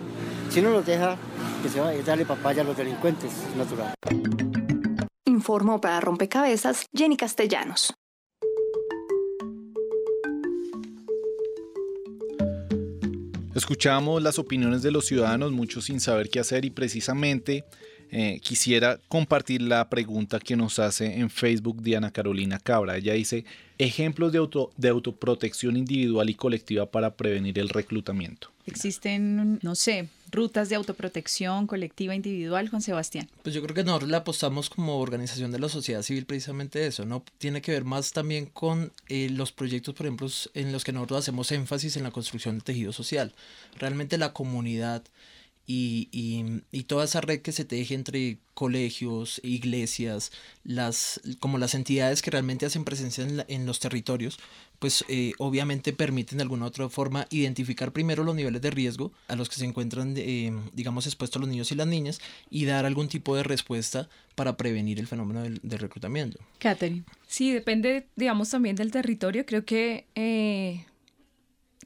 [0.48, 1.16] si no los deja,
[1.62, 3.94] que se vaya a darle papaya a los delincuentes, es natural.
[5.26, 7.94] Informó para Rompecabezas Jenny Castellanos.
[13.54, 17.64] Escuchamos las opiniones de los ciudadanos, muchos sin saber qué hacer y precisamente
[18.12, 22.96] eh, quisiera compartir la pregunta que nos hace en Facebook Diana Carolina Cabra.
[22.96, 23.44] Ella dice,
[23.78, 28.50] ejemplos de, auto, de autoprotección individual y colectiva para prevenir el reclutamiento.
[28.66, 33.28] Existen, no sé, rutas de autoprotección colectiva individual, Juan Sebastián?
[33.42, 37.04] Pues yo creo que nosotros le apostamos como organización de la sociedad civil precisamente eso,
[37.04, 37.24] ¿no?
[37.38, 41.20] Tiene que ver más también con eh, los proyectos, por ejemplo, en los que nosotros
[41.20, 43.32] hacemos énfasis en la construcción de tejido social.
[43.78, 45.02] Realmente la comunidad
[45.72, 50.32] y, y, y, toda esa red que se teje entre colegios, iglesias,
[50.64, 54.40] las, como las entidades que realmente hacen presencia en, en los territorios,
[54.80, 59.12] pues eh, obviamente permiten de alguna u otra forma identificar primero los niveles de riesgo
[59.28, 62.84] a los que se encuentran, eh, digamos, expuestos los niños y las niñas y dar
[62.84, 66.40] algún tipo de respuesta para prevenir el fenómeno del, reclutamiento.
[66.58, 67.04] Catherine.
[67.28, 69.46] Sí, depende, digamos, también del territorio.
[69.46, 70.84] Creo que, eh,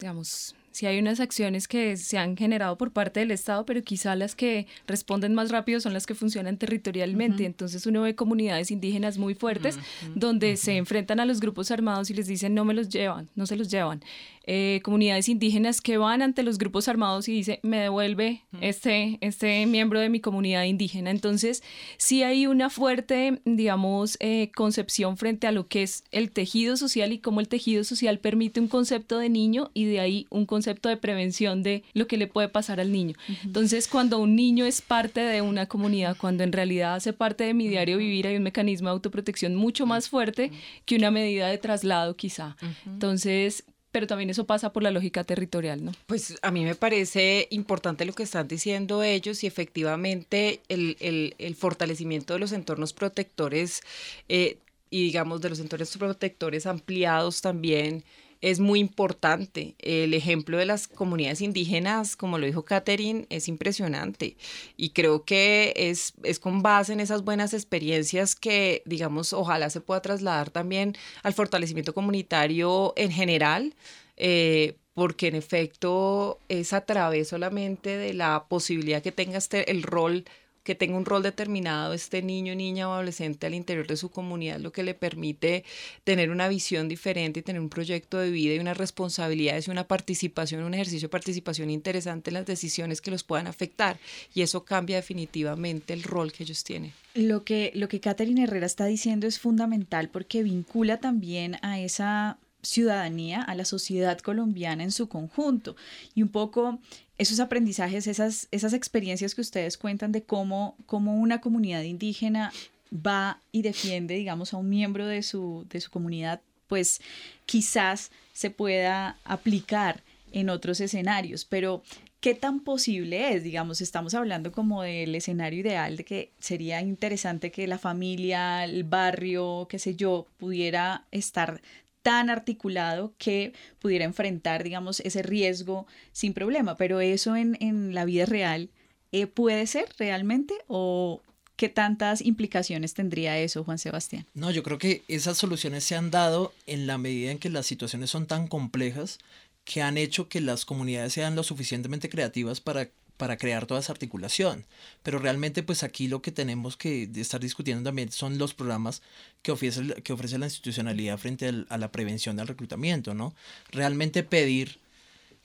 [0.00, 4.16] digamos, si hay unas acciones que se han generado por parte del Estado, pero quizá
[4.16, 7.44] las que responden más rápido son las que funcionan territorialmente.
[7.44, 9.78] Entonces uno ve comunidades indígenas muy fuertes
[10.16, 13.46] donde se enfrentan a los grupos armados y les dicen no me los llevan, no
[13.46, 14.02] se los llevan.
[14.46, 19.64] Eh, comunidades indígenas que van ante los grupos armados y dice me devuelve este, este
[19.64, 21.10] miembro de mi comunidad indígena.
[21.10, 21.62] Entonces
[21.96, 27.14] sí hay una fuerte, digamos, eh, concepción frente a lo que es el tejido social
[27.14, 30.90] y cómo el tejido social permite un concepto de niño y de ahí un concepto
[30.90, 33.14] de prevención de lo que le puede pasar al niño.
[33.44, 37.54] Entonces cuando un niño es parte de una comunidad, cuando en realidad hace parte de
[37.54, 40.50] mi diario vivir, hay un mecanismo de autoprotección mucho más fuerte
[40.84, 42.58] que una medida de traslado quizá.
[42.84, 43.64] Entonces
[43.94, 45.92] pero también eso pasa por la lógica territorial, ¿no?
[46.06, 50.96] Pues a mí me parece importante lo que están diciendo ellos y efectivamente el,
[51.38, 53.82] el, fortalecimiento de los entornos protectores
[54.28, 54.58] eh,
[54.90, 58.02] y digamos de los entornos protectores ampliados también
[58.44, 59.74] es muy importante.
[59.78, 64.36] El ejemplo de las comunidades indígenas, como lo dijo Catherine, es impresionante.
[64.76, 69.80] Y creo que es, es con base en esas buenas experiencias que, digamos, ojalá se
[69.80, 73.74] pueda trasladar también al fortalecimiento comunitario en general.
[74.18, 79.82] Eh, porque en efecto es a través solamente de la posibilidad que tenga este, el
[79.82, 80.24] rol
[80.64, 84.58] que tenga un rol determinado este niño, niña o adolescente al interior de su comunidad,
[84.58, 85.64] lo que le permite
[86.02, 89.86] tener una visión diferente y tener un proyecto de vida y unas responsabilidades y una
[89.86, 93.98] participación, un ejercicio de participación interesante en las decisiones que los puedan afectar.
[94.34, 96.92] Y eso cambia definitivamente el rol que ellos tienen.
[97.14, 102.38] Lo que, lo que Catherine Herrera está diciendo es fundamental porque vincula también a esa
[102.64, 105.76] ciudadanía, a la sociedad colombiana en su conjunto.
[106.14, 106.80] Y un poco
[107.18, 112.52] esos aprendizajes, esas, esas experiencias que ustedes cuentan de cómo, cómo una comunidad indígena
[112.94, 117.00] va y defiende, digamos, a un miembro de su, de su comunidad, pues
[117.46, 120.02] quizás se pueda aplicar
[120.32, 121.44] en otros escenarios.
[121.44, 121.82] Pero,
[122.24, 123.42] ¿Qué tan posible es?
[123.42, 128.82] Digamos, estamos hablando como del escenario ideal de que sería interesante que la familia, el
[128.84, 131.60] barrio, qué sé yo, pudiera estar
[132.04, 136.76] tan articulado que pudiera enfrentar, digamos, ese riesgo sin problema.
[136.76, 138.68] Pero eso en, en la vida real
[139.10, 141.22] eh, puede ser realmente o
[141.56, 144.26] qué tantas implicaciones tendría eso, Juan Sebastián.
[144.34, 147.64] No, yo creo que esas soluciones se han dado en la medida en que las
[147.64, 149.18] situaciones son tan complejas
[149.64, 153.92] que han hecho que las comunidades sean lo suficientemente creativas para, para crear toda esa
[153.92, 154.64] articulación.
[155.02, 159.02] Pero realmente pues aquí lo que tenemos que estar discutiendo también son los programas
[159.42, 163.34] que ofrece, que ofrece la institucionalidad frente a la prevención del reclutamiento, ¿no?
[163.70, 164.78] Realmente pedir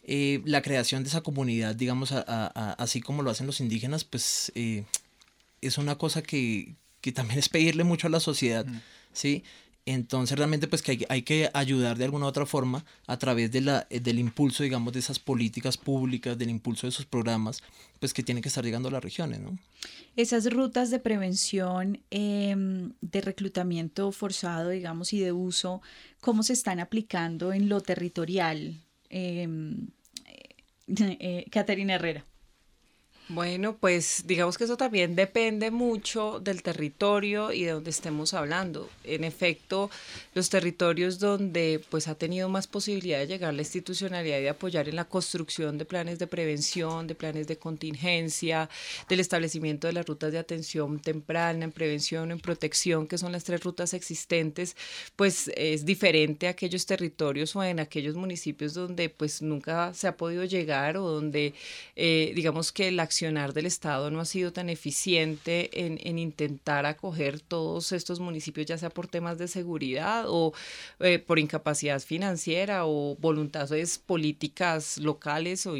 [0.03, 4.83] eh, la creación de esa comunidad, digamos, así como lo hacen los indígenas, pues eh,
[5.61, 8.65] es una cosa que, que, también es pedirle mucho a la sociedad,
[9.13, 9.43] ¿sí?
[9.91, 13.61] Entonces realmente pues que hay, que ayudar de alguna u otra forma a través de
[13.61, 17.63] la, eh, del impulso, digamos, de esas políticas públicas, del impulso de esos programas,
[17.99, 19.57] pues que tienen que estar llegando a las regiones, ¿no?
[20.15, 25.81] Esas rutas de prevención, em, de reclutamiento forzado, digamos, y de uso,
[26.21, 28.79] ¿cómo se están aplicando en lo territorial?
[29.09, 29.47] Eh,
[30.87, 32.28] eh, Caterina Herrera.
[33.31, 38.89] Bueno, pues digamos que eso también depende mucho del territorio y de donde estemos hablando.
[39.03, 39.91] En efecto,
[40.33, 44.89] los territorios donde pues ha tenido más posibilidad de llegar la institucionalidad y de apoyar
[44.89, 48.67] en la construcción de planes de prevención, de planes de contingencia,
[49.07, 53.43] del establecimiento de las rutas de atención temprana, en prevención, en protección, que son las
[53.43, 54.75] tres rutas existentes,
[55.15, 60.17] pues es diferente a aquellos territorios o en aquellos municipios donde pues nunca se ha
[60.17, 61.53] podido llegar o donde
[61.95, 67.41] eh, digamos que la acción del Estado no ha sido tan eficiente en, intentar acoger
[67.41, 70.53] todos estos municipios, ya sea por temas de seguridad o
[70.99, 75.67] eh, por incapacidad financiera o voluntades políticas locales.
[75.67, 75.75] O,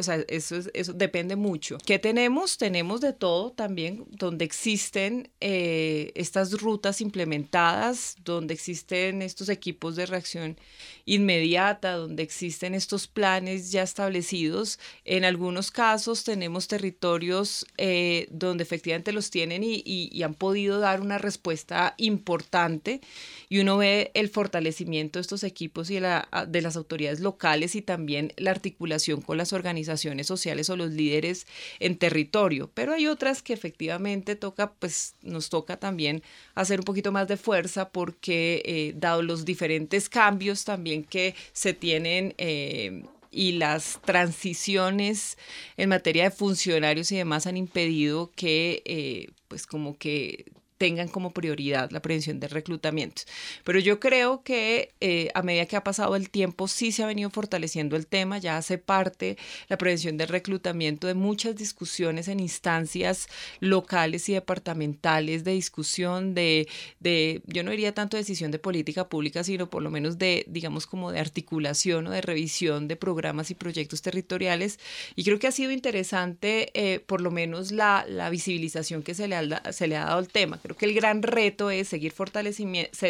[0.00, 1.76] sea, eso, eso depende mucho.
[1.84, 2.56] ¿Qué tenemos?
[2.56, 10.06] Tenemos de todo también, donde existen eh, estas rutas implementadas, donde existen estos equipos de
[10.06, 10.56] reacción
[11.04, 14.78] inmediata, donde existen estos planes ya establecidos.
[15.04, 21.18] En algunos casos tenemos territorios eh, donde efectivamente los tienen y, han podido dar una
[21.18, 23.02] respuesta importante
[23.50, 28.32] y uno ve el fortalecimiento de estos equipos y de las autoridades locales y también
[28.36, 31.46] la articulación con las organizaciones sociales o los líderes
[31.78, 32.70] en territorio.
[32.72, 36.22] Pero hay otras que efectivamente toca, pues nos toca también
[36.54, 41.74] hacer un poquito más de fuerza porque eh, dado los diferentes cambios también que se
[41.74, 43.04] tienen eh,
[43.34, 45.36] y las transiciones
[45.76, 51.32] en materia de funcionarios y demás han impedido que eh, pues como que tengan como
[51.32, 53.26] prioridad la prevención de reclutamientos.
[53.64, 57.06] Pero yo creo que eh, a medida que ha pasado el tiempo sí se ha
[57.06, 59.36] venido fortaleciendo el tema, ya hace parte
[59.68, 63.28] la prevención del reclutamiento de muchas discusiones en instancias
[63.60, 66.68] locales y departamentales de discusión de,
[67.00, 70.86] de yo no diría tanto decisión de política pública, sino por lo menos de, digamos,
[70.86, 74.78] como de articulación o de revisión de programas y proyectos territoriales.
[75.14, 79.36] Y creo que ha sido interesante eh, por lo menos la, visibilización que se le,
[79.36, 80.58] ha, se le ha dado al tema.
[80.64, 82.14] Creo que el gran reto es seguir,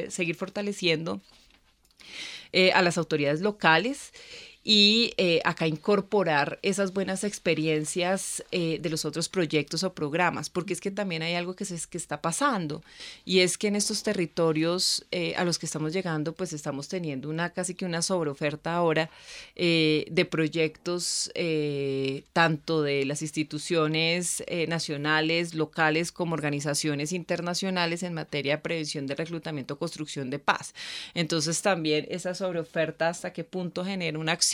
[0.09, 1.21] seguir fortaleciendo
[2.53, 4.13] eh, a las autoridades locales
[4.67, 10.73] y eh, acá incorporar esas buenas experiencias eh, de los otros proyectos o programas, porque
[10.73, 12.83] es que también hay algo que, se, que está pasando
[13.27, 17.29] y es que en estos territorios eh, a los que estamos llegando, pues estamos teniendo
[17.29, 19.11] una casi que una sobreoferta ahora
[19.55, 21.31] de proyectos
[22.33, 29.79] tanto de las instituciones nacionales, locales, como organizaciones internacionales en materia de prevención de reclutamiento,
[29.79, 30.75] construcción de paz.
[31.13, 34.54] Entonces también esa sobreoferta hasta qué punto genera una acción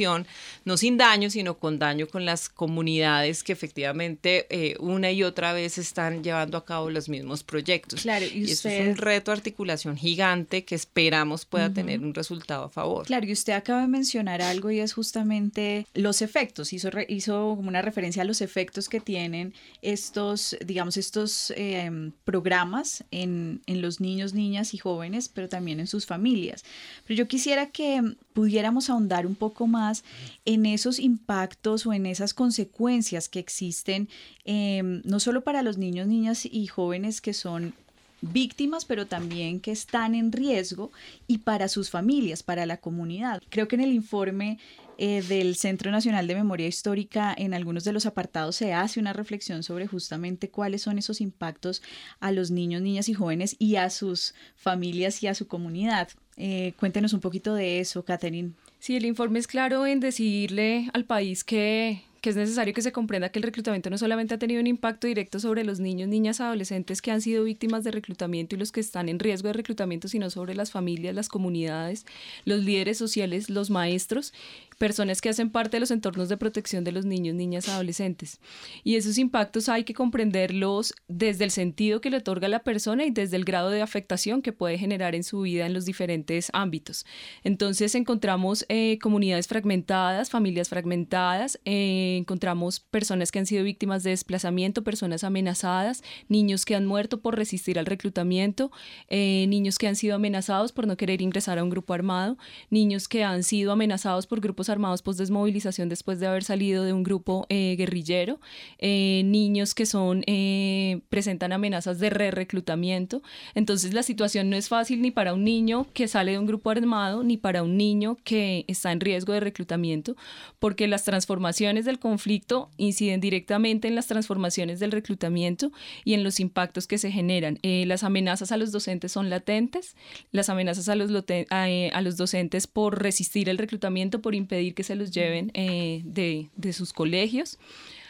[0.64, 5.52] no sin daño, sino con daño con las comunidades que efectivamente eh, una y otra
[5.52, 8.02] vez están llevando a cabo los mismos proyectos.
[8.02, 12.64] Claro, y, eso es un reto de articulación gigante que esperamos pueda tener un resultado
[12.64, 13.06] a favor.
[13.06, 16.72] Claro, y usted acaba de mencionar algo y es justamente los efectos.
[16.72, 23.04] Hizo, hizo como una referencia a los efectos que tienen estos, digamos, estos em, programas
[23.10, 26.64] en, en los niños, niñas y jóvenes, pero también en sus familias.
[27.06, 28.02] Pero yo quisiera que
[28.32, 30.04] pudiéramos ahondar un poco más
[30.44, 34.08] en esos impactos o en esas consecuencias que existen,
[34.44, 37.74] em, no solo para los niños, niñas y jóvenes que son
[38.22, 40.90] víctimas, pero también que están en riesgo
[41.26, 43.42] y para sus familias, para la comunidad.
[43.48, 44.58] Creo que en el informe
[45.02, 49.14] eh, del Centro Nacional de Memoria Histórica, en algunos de los apartados se hace una
[49.14, 51.80] reflexión sobre justamente cuáles son esos impactos
[52.20, 56.10] a los niños, niñas y jóvenes y a sus familias y a su comunidad.
[56.36, 58.50] Eh, cuéntenos un poquito de eso, Catherine.
[58.78, 62.92] Sí, el informe es claro en decirle al país que, que es necesario que se
[62.92, 66.40] comprenda que el reclutamiento no solamente ha tenido un impacto directo sobre los niños, niñas,
[66.40, 70.08] adolescentes que han sido víctimas de reclutamiento y los que están en riesgo de reclutamiento,
[70.08, 72.04] sino sobre las familias, las comunidades,
[72.44, 74.34] los líderes sociales, los maestros
[74.80, 78.40] personas que hacen parte de los entornos de protección de los niños, niñas, adolescentes.
[78.82, 83.10] Y esos impactos hay que comprenderlos desde el sentido que le otorga la persona y
[83.10, 87.04] desde el grado de afectación que puede generar en su vida en los diferentes ámbitos.
[87.44, 94.10] Entonces encontramos eh, comunidades fragmentadas, familias fragmentadas, eh, encontramos personas que han sido víctimas de
[94.10, 98.72] desplazamiento, personas amenazadas, niños que han muerto por resistir al reclutamiento,
[99.08, 102.38] eh, niños que han sido amenazados por no querer ingresar a un grupo armado,
[102.70, 106.92] niños que han sido amenazados por grupos armados post desmovilización después de haber salido de
[106.92, 108.40] un grupo eh, guerrillero,
[108.78, 113.22] eh, niños que son eh, presentan amenazas de re reclutamiento.
[113.54, 116.70] Entonces la situación no es fácil ni para un niño que sale de un grupo
[116.70, 120.16] armado ni para un niño que está en riesgo de reclutamiento,
[120.58, 125.72] porque las transformaciones del conflicto inciden directamente en las transformaciones del reclutamiento
[126.04, 127.58] y en los impactos que se generan.
[127.62, 129.96] las amenazas a los docentes son latentes,
[130.32, 131.10] las amenazas a los,
[131.50, 136.72] a los docentes por resistir el reclutamiento, por impedir que se los lleven eh, de,
[136.72, 137.58] sus colegios,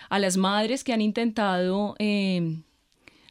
[0.08, 2.62] a las madres que han intentado em,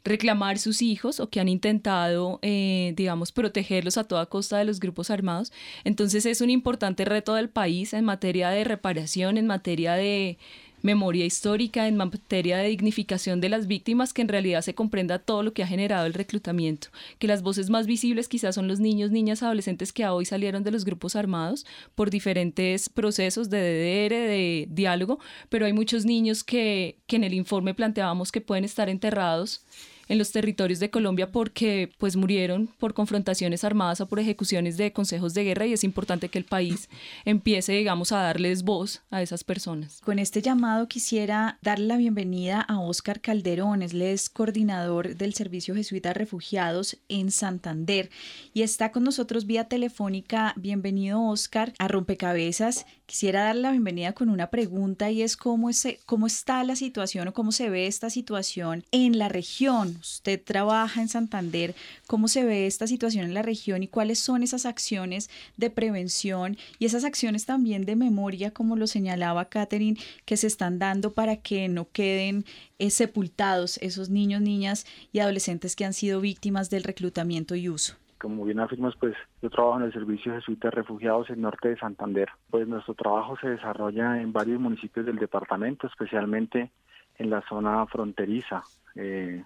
[0.04, 4.80] reclamar sus hijos o que han intentado, eh, digamos, protegerlos a toda costa de los
[4.80, 5.52] grupos armados.
[5.84, 10.38] Entonces es un importante reto del país en materia de reparación, en materia de
[10.82, 15.42] memoria histórica, en materia de dignificación de las víctimas, que en realidad se comprenda todo
[15.42, 19.10] lo que ha generado el reclutamiento, que las voces más visibles quizás son los niños,
[19.10, 24.66] niñas, adolescentes que hoy salieron de los grupos armados por diferentes procesos de DDR, de
[24.70, 25.18] diálogo,
[25.48, 29.64] pero hay muchos niños que, que en el informe planteábamos que pueden estar enterrados
[30.10, 34.92] en los territorios de Colombia porque pues murieron por confrontaciones armadas o por ejecuciones de
[34.92, 36.88] consejos de guerra y es importante que el país
[37.24, 40.00] empiece, digamos, a darles voz a esas personas.
[40.04, 45.76] Con este llamado quisiera darle la bienvenida a Óscar Calderón, él es coordinador del Servicio
[45.76, 48.10] Jesuita Refugiados en Santander
[48.52, 50.54] y está con nosotros vía telefónica.
[50.56, 52.84] Bienvenido Óscar a Rompecabezas.
[53.10, 57.26] Quisiera darle la bienvenida con una pregunta y es cómo, es, cómo está la situación
[57.26, 59.96] o cómo se ve esta situación en la región.
[60.00, 61.74] Usted trabaja en Santander,
[62.06, 66.56] ¿cómo se ve esta situación en la región y cuáles son esas acciones de prevención
[66.78, 71.34] y esas acciones también de memoria, como lo señalaba Catherine, que se están dando para
[71.34, 72.44] que no queden
[72.78, 77.99] eh, sepultados esos niños, niñas y adolescentes que han sido víctimas del reclutamiento y uso?
[78.20, 81.78] Como bien afirmas, pues yo trabajo en el Servicio Jesuita de Refugiados en norte de
[81.78, 82.28] Santander.
[82.50, 86.70] Pues nuestro trabajo se desarrolla en varios municipios del departamento, especialmente
[87.16, 88.62] en la zona fronteriza
[88.94, 89.42] eh,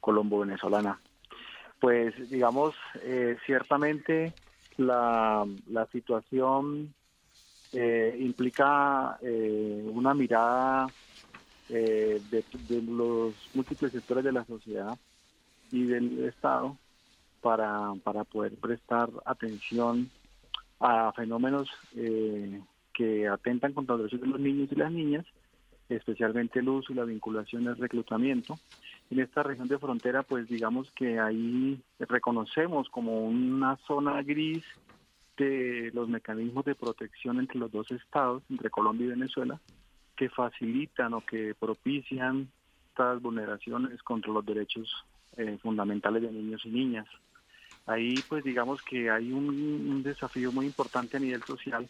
[0.00, 0.98] colombo-venezolana.
[1.78, 4.34] Pues digamos, eh, ciertamente
[4.76, 5.46] la,
[5.92, 6.92] situación
[7.72, 10.88] eh, implica una mirada
[11.68, 14.98] de los múltiples sectores de la sociedad
[15.70, 16.76] y del Estado
[17.46, 20.10] para, para poder prestar atención
[20.80, 22.60] a fenómenos eh,
[22.92, 25.24] que atentan contra los derechos de los niños y las niñas,
[25.88, 28.58] especialmente el uso y la vinculación al reclutamiento.
[29.12, 34.64] En esta región de frontera, pues digamos que ahí reconocemos como una zona gris
[35.36, 39.60] de los mecanismos de protección entre los dos estados, entre Colombia y Venezuela,
[40.16, 42.48] que facilitan o que propician
[42.88, 44.90] estas vulneraciones contra los derechos
[45.36, 47.06] eh, fundamentales de niños y niñas.
[47.86, 51.88] Ahí pues digamos que hay un, desafío muy importante a nivel social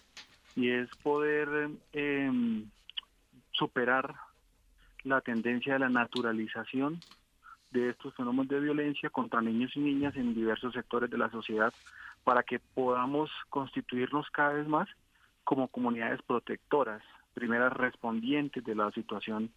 [0.54, 2.68] y es poder em,
[3.52, 4.14] superar
[5.04, 7.02] la tendencia de la naturalización
[7.70, 11.72] de estos fenómenos de violencia contra niños y niñas en diversos sectores de la sociedad
[12.24, 14.88] para que podamos constituirnos cada vez más
[15.44, 17.02] como comunidades protectoras,
[17.34, 19.50] primeras respondientes de la situación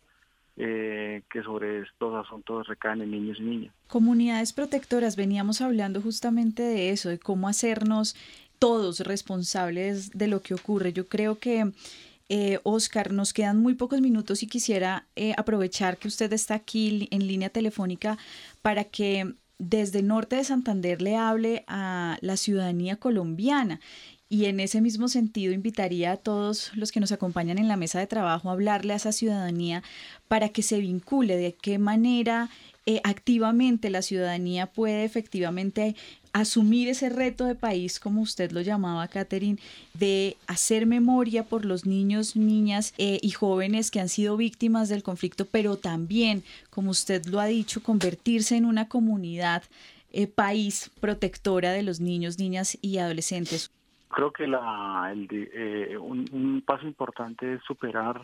[0.57, 3.73] eh, que sobre estos asuntos recaen en niños y niñas.
[3.87, 8.15] Comunidades protectoras, veníamos hablando justamente de eso, de cómo hacernos
[8.59, 10.93] todos responsables de lo que ocurre.
[10.93, 11.71] Yo creo que,
[12.27, 17.07] eh, Oscar, nos quedan muy pocos minutos y quisiera eh, aprovechar que usted está aquí
[17.11, 18.17] en línea telefónica
[18.61, 23.79] para que desde Norte de Santander le hable a la ciudadanía colombiana
[24.29, 27.99] y en ese mismo sentido invitaría a todos los que nos acompañan en la mesa
[27.99, 29.81] de trabajo a hablarle a esa ciudadanía
[30.27, 32.49] para que se vincule de qué manera
[32.85, 35.95] eh, activamente la ciudadanía puede efectivamente
[36.31, 39.59] asumir ese reto de país, como usted lo llamaba, Catherine,
[39.95, 45.01] de hacer memoria por los niños, niñas eh, y jóvenes que han sido víctimas del
[45.01, 49.63] conflicto, pero también, como usted lo ha dicho, convertirse en una comunidad
[50.11, 53.71] eh, país protectora de los niños, niñas y adolescentes.
[54.09, 58.23] Creo que la, eh, un, paso importante es superar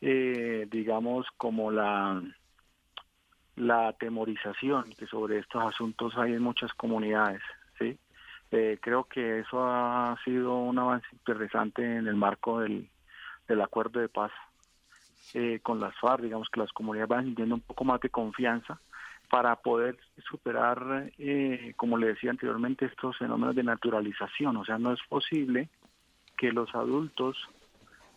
[0.00, 2.22] eh, digamos, como la,
[3.56, 7.42] la atemorización que sobre estos asuntos hay en muchas comunidades,
[7.78, 7.98] ¿sí?
[8.50, 12.88] Eh, creo que eso ha sido un avance interesante en el marco del,
[13.46, 14.32] del acuerdo de paz
[15.34, 18.80] eh, con las FARC, digamos que las comunidades van sintiendo un poco más de confianza
[19.30, 19.96] para poder
[20.28, 24.56] superar, eh, como le decía anteriormente, estos fenómenos de naturalización.
[24.56, 25.68] O sea, no es posible
[26.36, 27.36] que los adultos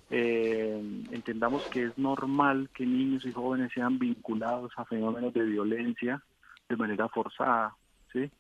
[0.10, 6.22] eh, entendamos que es normal que niños y jóvenes sean vinculados a fenómenos de violencia
[6.68, 7.76] de manera forzada,
[8.12, 8.32] ¿sí?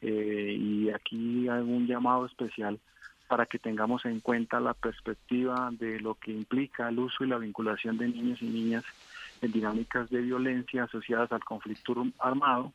[0.00, 2.80] Eh, y aquí hay un llamado especial
[3.28, 7.38] para que tengamos en cuenta la perspectiva de lo que implica el uso y la
[7.38, 8.84] vinculación de niños y niñas
[9.42, 12.72] en dinámicas de violencia asociadas al conflicto armado,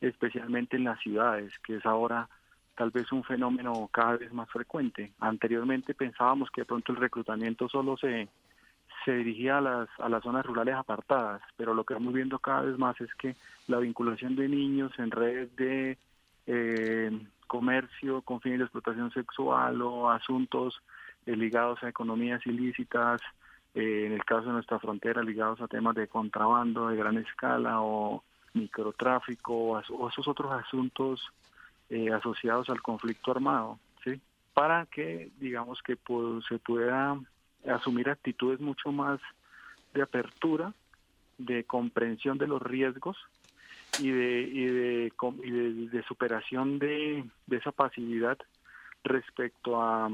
[0.00, 2.28] especialmente en las ciudades, que es ahora
[2.74, 5.12] tal vez un fenómeno cada vez más frecuente.
[5.20, 8.28] Anteriormente pensábamos que de pronto el reclutamiento solo se,
[9.04, 12.62] se dirigía a las, a las zonas rurales apartadas, pero lo que vamos viendo cada
[12.62, 13.36] vez más es que
[13.68, 15.98] la vinculación de niños en redes de
[16.46, 17.10] eh,
[17.46, 20.82] comercio con fines de explotación sexual o asuntos
[21.26, 23.20] eh, ligados a economías ilícitas,
[23.74, 27.80] eh, en el caso de nuestra frontera ligados a temas de contrabando de gran escala
[27.80, 28.22] o
[28.52, 31.20] microtráfico o, esos otros asuntos
[31.90, 34.20] eh, asociados al conflicto armado, ¿sí?
[34.52, 35.98] Para que, digamos, que
[36.48, 37.18] se pueda
[37.66, 39.18] asumir actitudes mucho más
[39.92, 40.72] de apertura,
[41.38, 43.16] de comprensión de los riesgos
[43.98, 45.12] y de, y de,
[45.42, 48.38] y de, superación de, de, esa pasividad
[49.02, 50.08] respecto a,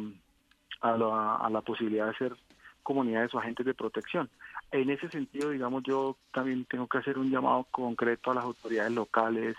[0.80, 2.36] a, la, a la posibilidad de ser
[2.82, 4.28] comunidades o agentes de protección.
[4.70, 8.92] En ese sentido, digamos, yo también tengo que hacer un llamado concreto a las autoridades
[8.92, 9.56] locales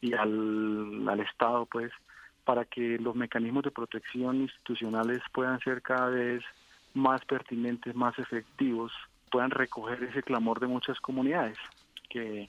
[0.00, 1.92] y al, al Estado, pues,
[2.44, 6.42] para que los mecanismos de protección institucionales puedan ser cada vez
[6.94, 8.92] más pertinentes, más efectivos,
[9.30, 11.58] puedan recoger ese clamor de muchas comunidades
[12.08, 12.48] que,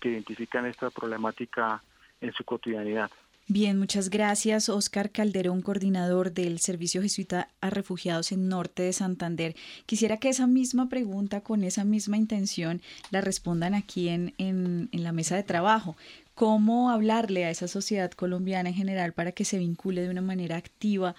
[0.00, 1.82] que identifican esta problemática
[2.20, 3.10] en su cotidianidad.
[3.50, 9.56] Bien, muchas gracias, Oscar Calderón, coordinador del Servicio Jesuita a Refugiados en Norte de Santander.
[9.86, 15.12] Quisiera que esa misma pregunta, con esa misma intención, la respondan aquí en, en, la
[15.12, 15.96] mesa de trabajo.
[16.34, 20.58] ¿Cómo hablarle a esa sociedad colombiana en general para que se vincule de una manera
[20.58, 21.14] activa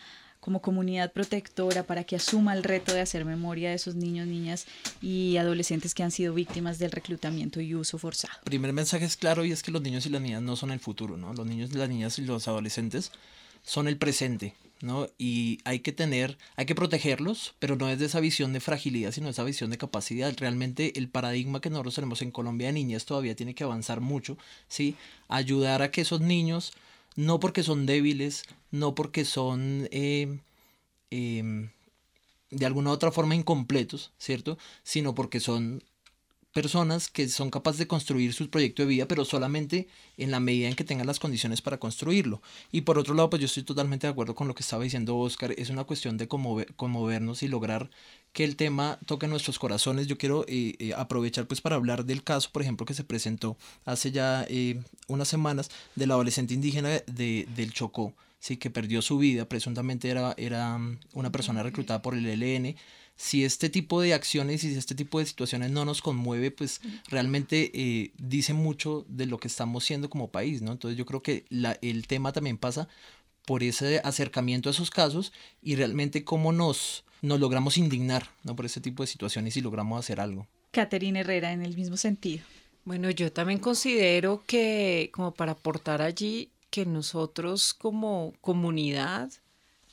[0.50, 4.66] como comunidad protectora para que asuma el reto de hacer memoria de esos niños, niñas
[5.00, 8.34] y adolescentes que han sido víctimas del reclutamiento y uso forzado.
[8.46, 10.80] Primer mensaje es claro y es que los niños y las niñas no son el
[10.80, 11.36] futuro, ¿no?
[11.36, 13.12] Los niños, las niñas y los adolescentes
[13.64, 15.08] son el presente, ¿no?
[15.20, 19.12] Y hay que tener, hay que protegerlos, pero no es de esa visión de fragilidad,
[19.12, 20.34] sino esa visión de capacidad.
[20.36, 24.36] Realmente el paradigma que nosotros tenemos en Colombia de niñas todavía tiene que avanzar mucho,
[24.68, 24.96] ¿sí?
[25.28, 26.74] Ayudar a que esos niños
[27.16, 30.40] no porque son débiles, no porque son eh,
[31.12, 31.70] em,
[32.52, 34.58] de alguna u otra forma incompletos, ¿cierto?
[34.84, 35.84] Sino porque son
[36.62, 39.88] personas que son capaces de construir su proyecto de vida, pero solamente
[40.18, 42.42] en la medida en que tengan las condiciones para construirlo.
[42.70, 45.18] Y por otro lado, pues yo estoy totalmente de acuerdo con lo que estaba diciendo
[45.18, 47.90] Oscar, es una cuestión de conmovernos y lograr
[48.34, 50.08] que el tema toque nuestros corazones.
[50.08, 53.56] Yo quiero eh, eh, aprovechar pues para hablar del caso, por ejemplo, que se presentó
[53.86, 59.18] hace ya eh, unas semanas del adolescente indígena de, del Chocó, sí, que perdió su
[59.18, 62.76] vida, presuntamente era, era mm, una persona reclutada por el ELN,
[63.20, 66.80] si este tipo de acciones y si este tipo de situaciones no nos conmueve, pues
[67.10, 70.72] realmente eh, dice mucho de lo que estamos siendo como país, ¿no?
[70.72, 72.88] Entonces yo creo que la, el tema también pasa
[73.46, 78.56] por ese acercamiento a esos casos y realmente cómo nos, nos logramos indignar ¿no?
[78.56, 80.48] por ese tipo de situaciones y logramos hacer algo.
[80.72, 82.46] Caterina Herrera, en el mismo sentido.
[82.86, 89.30] Bueno, yo también considero que como para aportar allí que nosotros como comunidad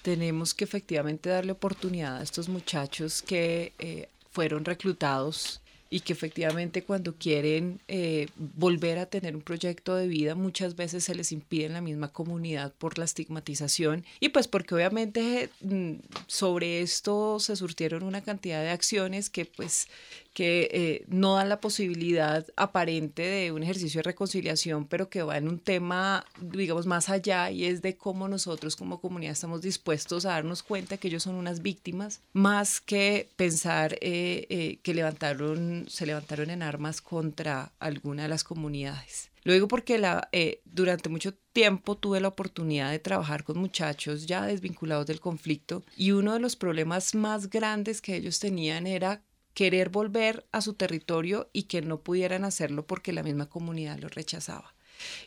[0.07, 6.85] tenemos que efectivamente darle oportunidad a estos muchachos que eh, fueron reclutados y que efectivamente
[6.85, 11.65] cuando quieren eh, volver a tener un proyecto de vida muchas veces se les impide
[11.65, 14.05] en la misma comunidad por la estigmatización.
[14.21, 15.95] Y pues porque obviamente mm,
[16.29, 19.89] sobre esto se surtieron una cantidad de acciones que pues
[20.37, 25.39] que eh, no dan la posibilidad aparente de un ejercicio de reconciliación, pero que va
[25.39, 30.27] en un tema, digamos, más allá y es de cómo nosotros como comunidad estamos dispuestos
[30.27, 35.87] a darnos cuenta que ellos son unas víctimas, más que pensar eh, eh, que levantaron,
[35.89, 39.31] se levantaron en armas contra alguna de las comunidades.
[39.43, 40.29] Lo digo porque la,
[40.67, 46.11] durante mucho tiempo tuve la oportunidad de trabajar con muchachos ya desvinculados del conflicto y
[46.11, 49.23] uno de los problemas más grandes que ellos tenían era
[49.57, 54.09] querer volver a su territorio y que no pudieran hacerlo porque la misma comunidad lo
[54.09, 54.75] rechazaba.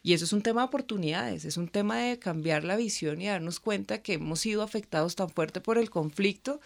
[0.03, 3.25] Y eso es un tema de oportunidades, es un tema de cambiar la visión y
[3.25, 6.61] darnos cuenta que hemos sido afectados tan fuerte por el conflicto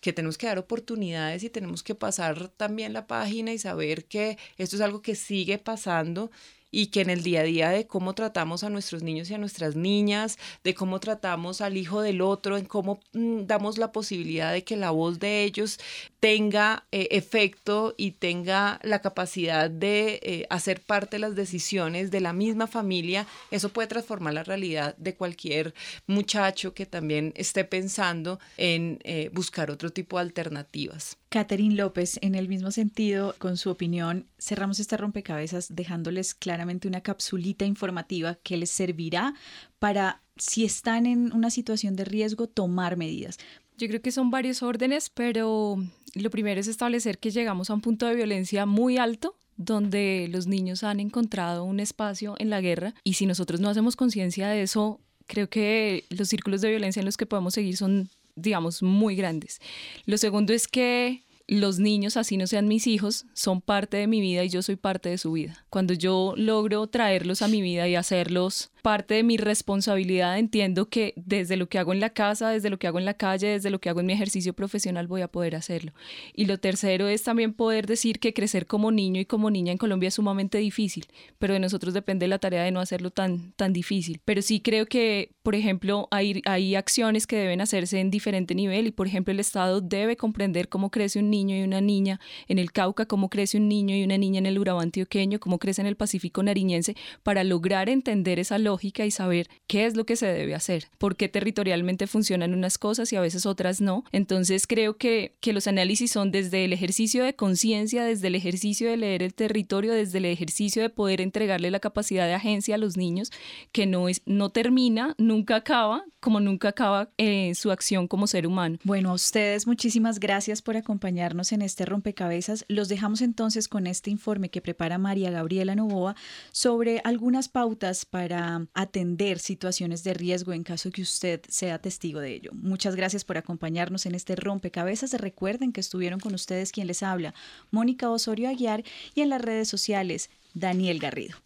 [0.00, 4.38] que tenemos que dar oportunidades y tenemos que pasar también la página y saber que
[4.56, 6.30] esto es algo que sigue pasando
[6.72, 9.38] y que en el día a día de cómo tratamos a nuestros niños y a
[9.38, 14.52] nuestras niñas, de cómo tratamos al hijo del otro, en cómo mm, damos la posibilidad
[14.52, 15.78] de que la voz de ellos
[16.18, 22.20] tenga eh, efecto y tenga la capacidad de eh, hacer parte de las decisiones de
[22.20, 25.74] la misma familia, eso puede transformar la realidad de cualquier
[26.06, 31.18] muchacho que también esté pensando en eh, buscar otro tipo de alternativas.
[31.32, 37.00] Catherine López, en el mismo sentido, con su opinión, cerramos este rompecabezas dejándoles claramente una
[37.00, 39.32] capsulita informativa que les servirá
[39.78, 43.38] para, si están en una situación de riesgo, tomar medidas.
[43.78, 45.82] Yo creo que son varios órdenes, pero
[46.14, 50.46] lo primero es establecer que llegamos a un punto de violencia muy alto donde los
[50.46, 54.60] niños han encontrado un espacio en la guerra y si nosotros no hacemos conciencia de
[54.60, 59.16] eso, creo que los círculos de violencia en los que podemos seguir son digamos, muy
[59.16, 59.60] grandes.
[60.04, 64.20] Lo segundo es que los niños, así no sean mis hijos, son parte de mi
[64.20, 65.64] vida y yo soy parte de su vida.
[65.70, 71.14] Cuando yo logro traerlos a mi vida y hacerlos parte de mi responsabilidad, entiendo que
[71.16, 73.70] desde lo que hago en la casa, desde lo que hago en la calle, desde
[73.70, 75.92] lo que hago en mi ejercicio profesional voy a poder hacerlo.
[76.34, 79.78] Y lo tercero es también poder decir que crecer como niño y como niña en
[79.78, 81.06] Colombia es sumamente difícil,
[81.38, 84.20] pero de nosotros depende la tarea de no hacerlo tan, tan difícil.
[84.24, 88.88] Pero sí creo que, por ejemplo, hay, hay acciones que deben hacerse en diferente nivel
[88.88, 92.18] y, por ejemplo, el Estado debe comprender cómo crece un niño y una niña
[92.48, 95.60] en el Cauca, cómo crece un niño y una niña en el Urabá antioqueño, cómo
[95.60, 100.04] crece en el Pacífico nariñense, para lograr entender esa lógica y saber qué es lo
[100.04, 104.04] que se debe hacer, por qué territorialmente funcionan unas cosas y a veces otras no.
[104.12, 108.88] Entonces creo que, que los análisis son desde el ejercicio de conciencia, desde el ejercicio
[108.90, 112.78] de leer el territorio, desde el ejercicio de poder entregarle la capacidad de agencia a
[112.78, 113.30] los niños,
[113.72, 118.46] que no, es, no termina, nunca acaba, como nunca acaba eh, su acción como ser
[118.46, 118.78] humano.
[118.84, 122.64] Bueno, a ustedes muchísimas gracias por acompañarnos en este rompecabezas.
[122.68, 126.14] Los dejamos entonces con este informe que prepara María Gabriela Novoa
[126.52, 132.34] sobre algunas pautas para atender situaciones de riesgo en caso que usted sea testigo de
[132.34, 132.50] ello.
[132.54, 135.14] Muchas gracias por acompañarnos en este rompecabezas.
[135.14, 137.34] Recuerden que estuvieron con ustedes quien les habla,
[137.70, 138.82] Mónica Osorio Aguiar,
[139.14, 141.36] y en las redes sociales, Daniel Garrido.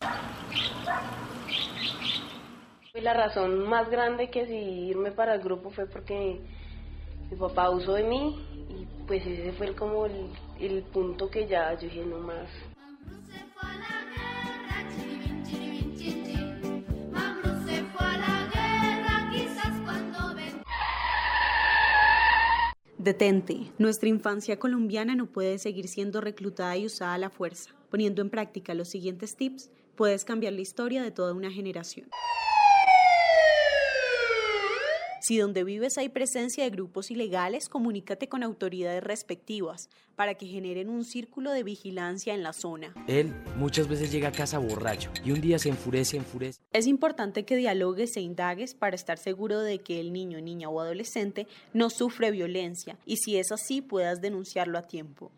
[2.95, 6.41] La razón más grande que irme para el grupo fue porque
[7.31, 8.39] mi papá usó de mí
[8.71, 12.49] y pues ese fue como el, el punto que ya yo dije no más.
[23.07, 23.71] Detente.
[23.79, 27.71] Nuestra infancia colombiana no puede seguir siendo reclutada y usada a la fuerza.
[27.89, 32.09] Poniendo en práctica los siguientes tips, puedes cambiar la historia de toda una generación.
[35.27, 40.89] Si donde vives hay presencia de grupos ilegales, comunícate con autoridades respectivas para que generen
[40.89, 42.95] un círculo de vigilancia en la zona.
[43.09, 46.61] Él muchas veces llega a casa borracho y un día se enfurece, enfurece.
[46.73, 50.81] Es importante que dialogues e indagues para estar seguro de que el niño, niña o
[50.81, 55.33] adolescente no sufre violencia y si es así puedas denunciarlo a tiempo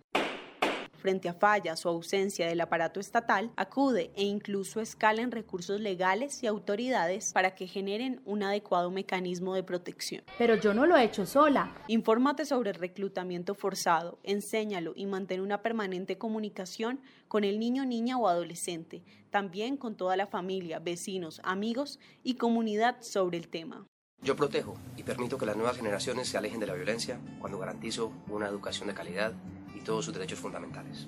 [1.09, 6.43] frente a fallas o ausencia del aparato estatal, acude e incluso escala en recursos legales
[6.43, 10.23] y autoridades para que generen un adecuado mecanismo de protección.
[10.37, 11.75] Pero yo no lo he hecho sola.
[11.87, 18.19] Infórmate sobre el reclutamiento forzado, enséñalo y mantén una permanente comunicación con el niño, niña
[18.19, 23.87] o adolescente, también con toda la familia, vecinos, amigos y comunidad sobre el tema.
[24.21, 28.13] Yo protejo y permito que las nuevas generaciones se alejen de la violencia cuando garantizo
[28.29, 29.33] una educación de calidad
[29.79, 31.07] y todos sus derechos fundamentales.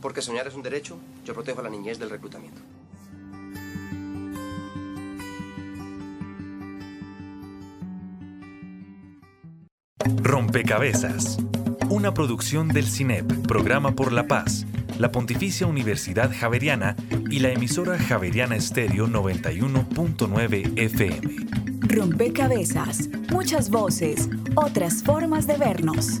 [0.00, 2.60] Porque soñar es un derecho, yo protejo a la niñez del reclutamiento.
[10.22, 11.38] Rompecabezas.
[11.88, 14.64] Una producción del CINEP, Programa por la Paz,
[14.98, 16.94] la Pontificia Universidad Javeriana
[17.30, 21.36] y la emisora Javeriana Estéreo 91.9 FM.
[21.80, 23.08] Rompecabezas.
[23.32, 26.20] Muchas voces, otras formas de vernos.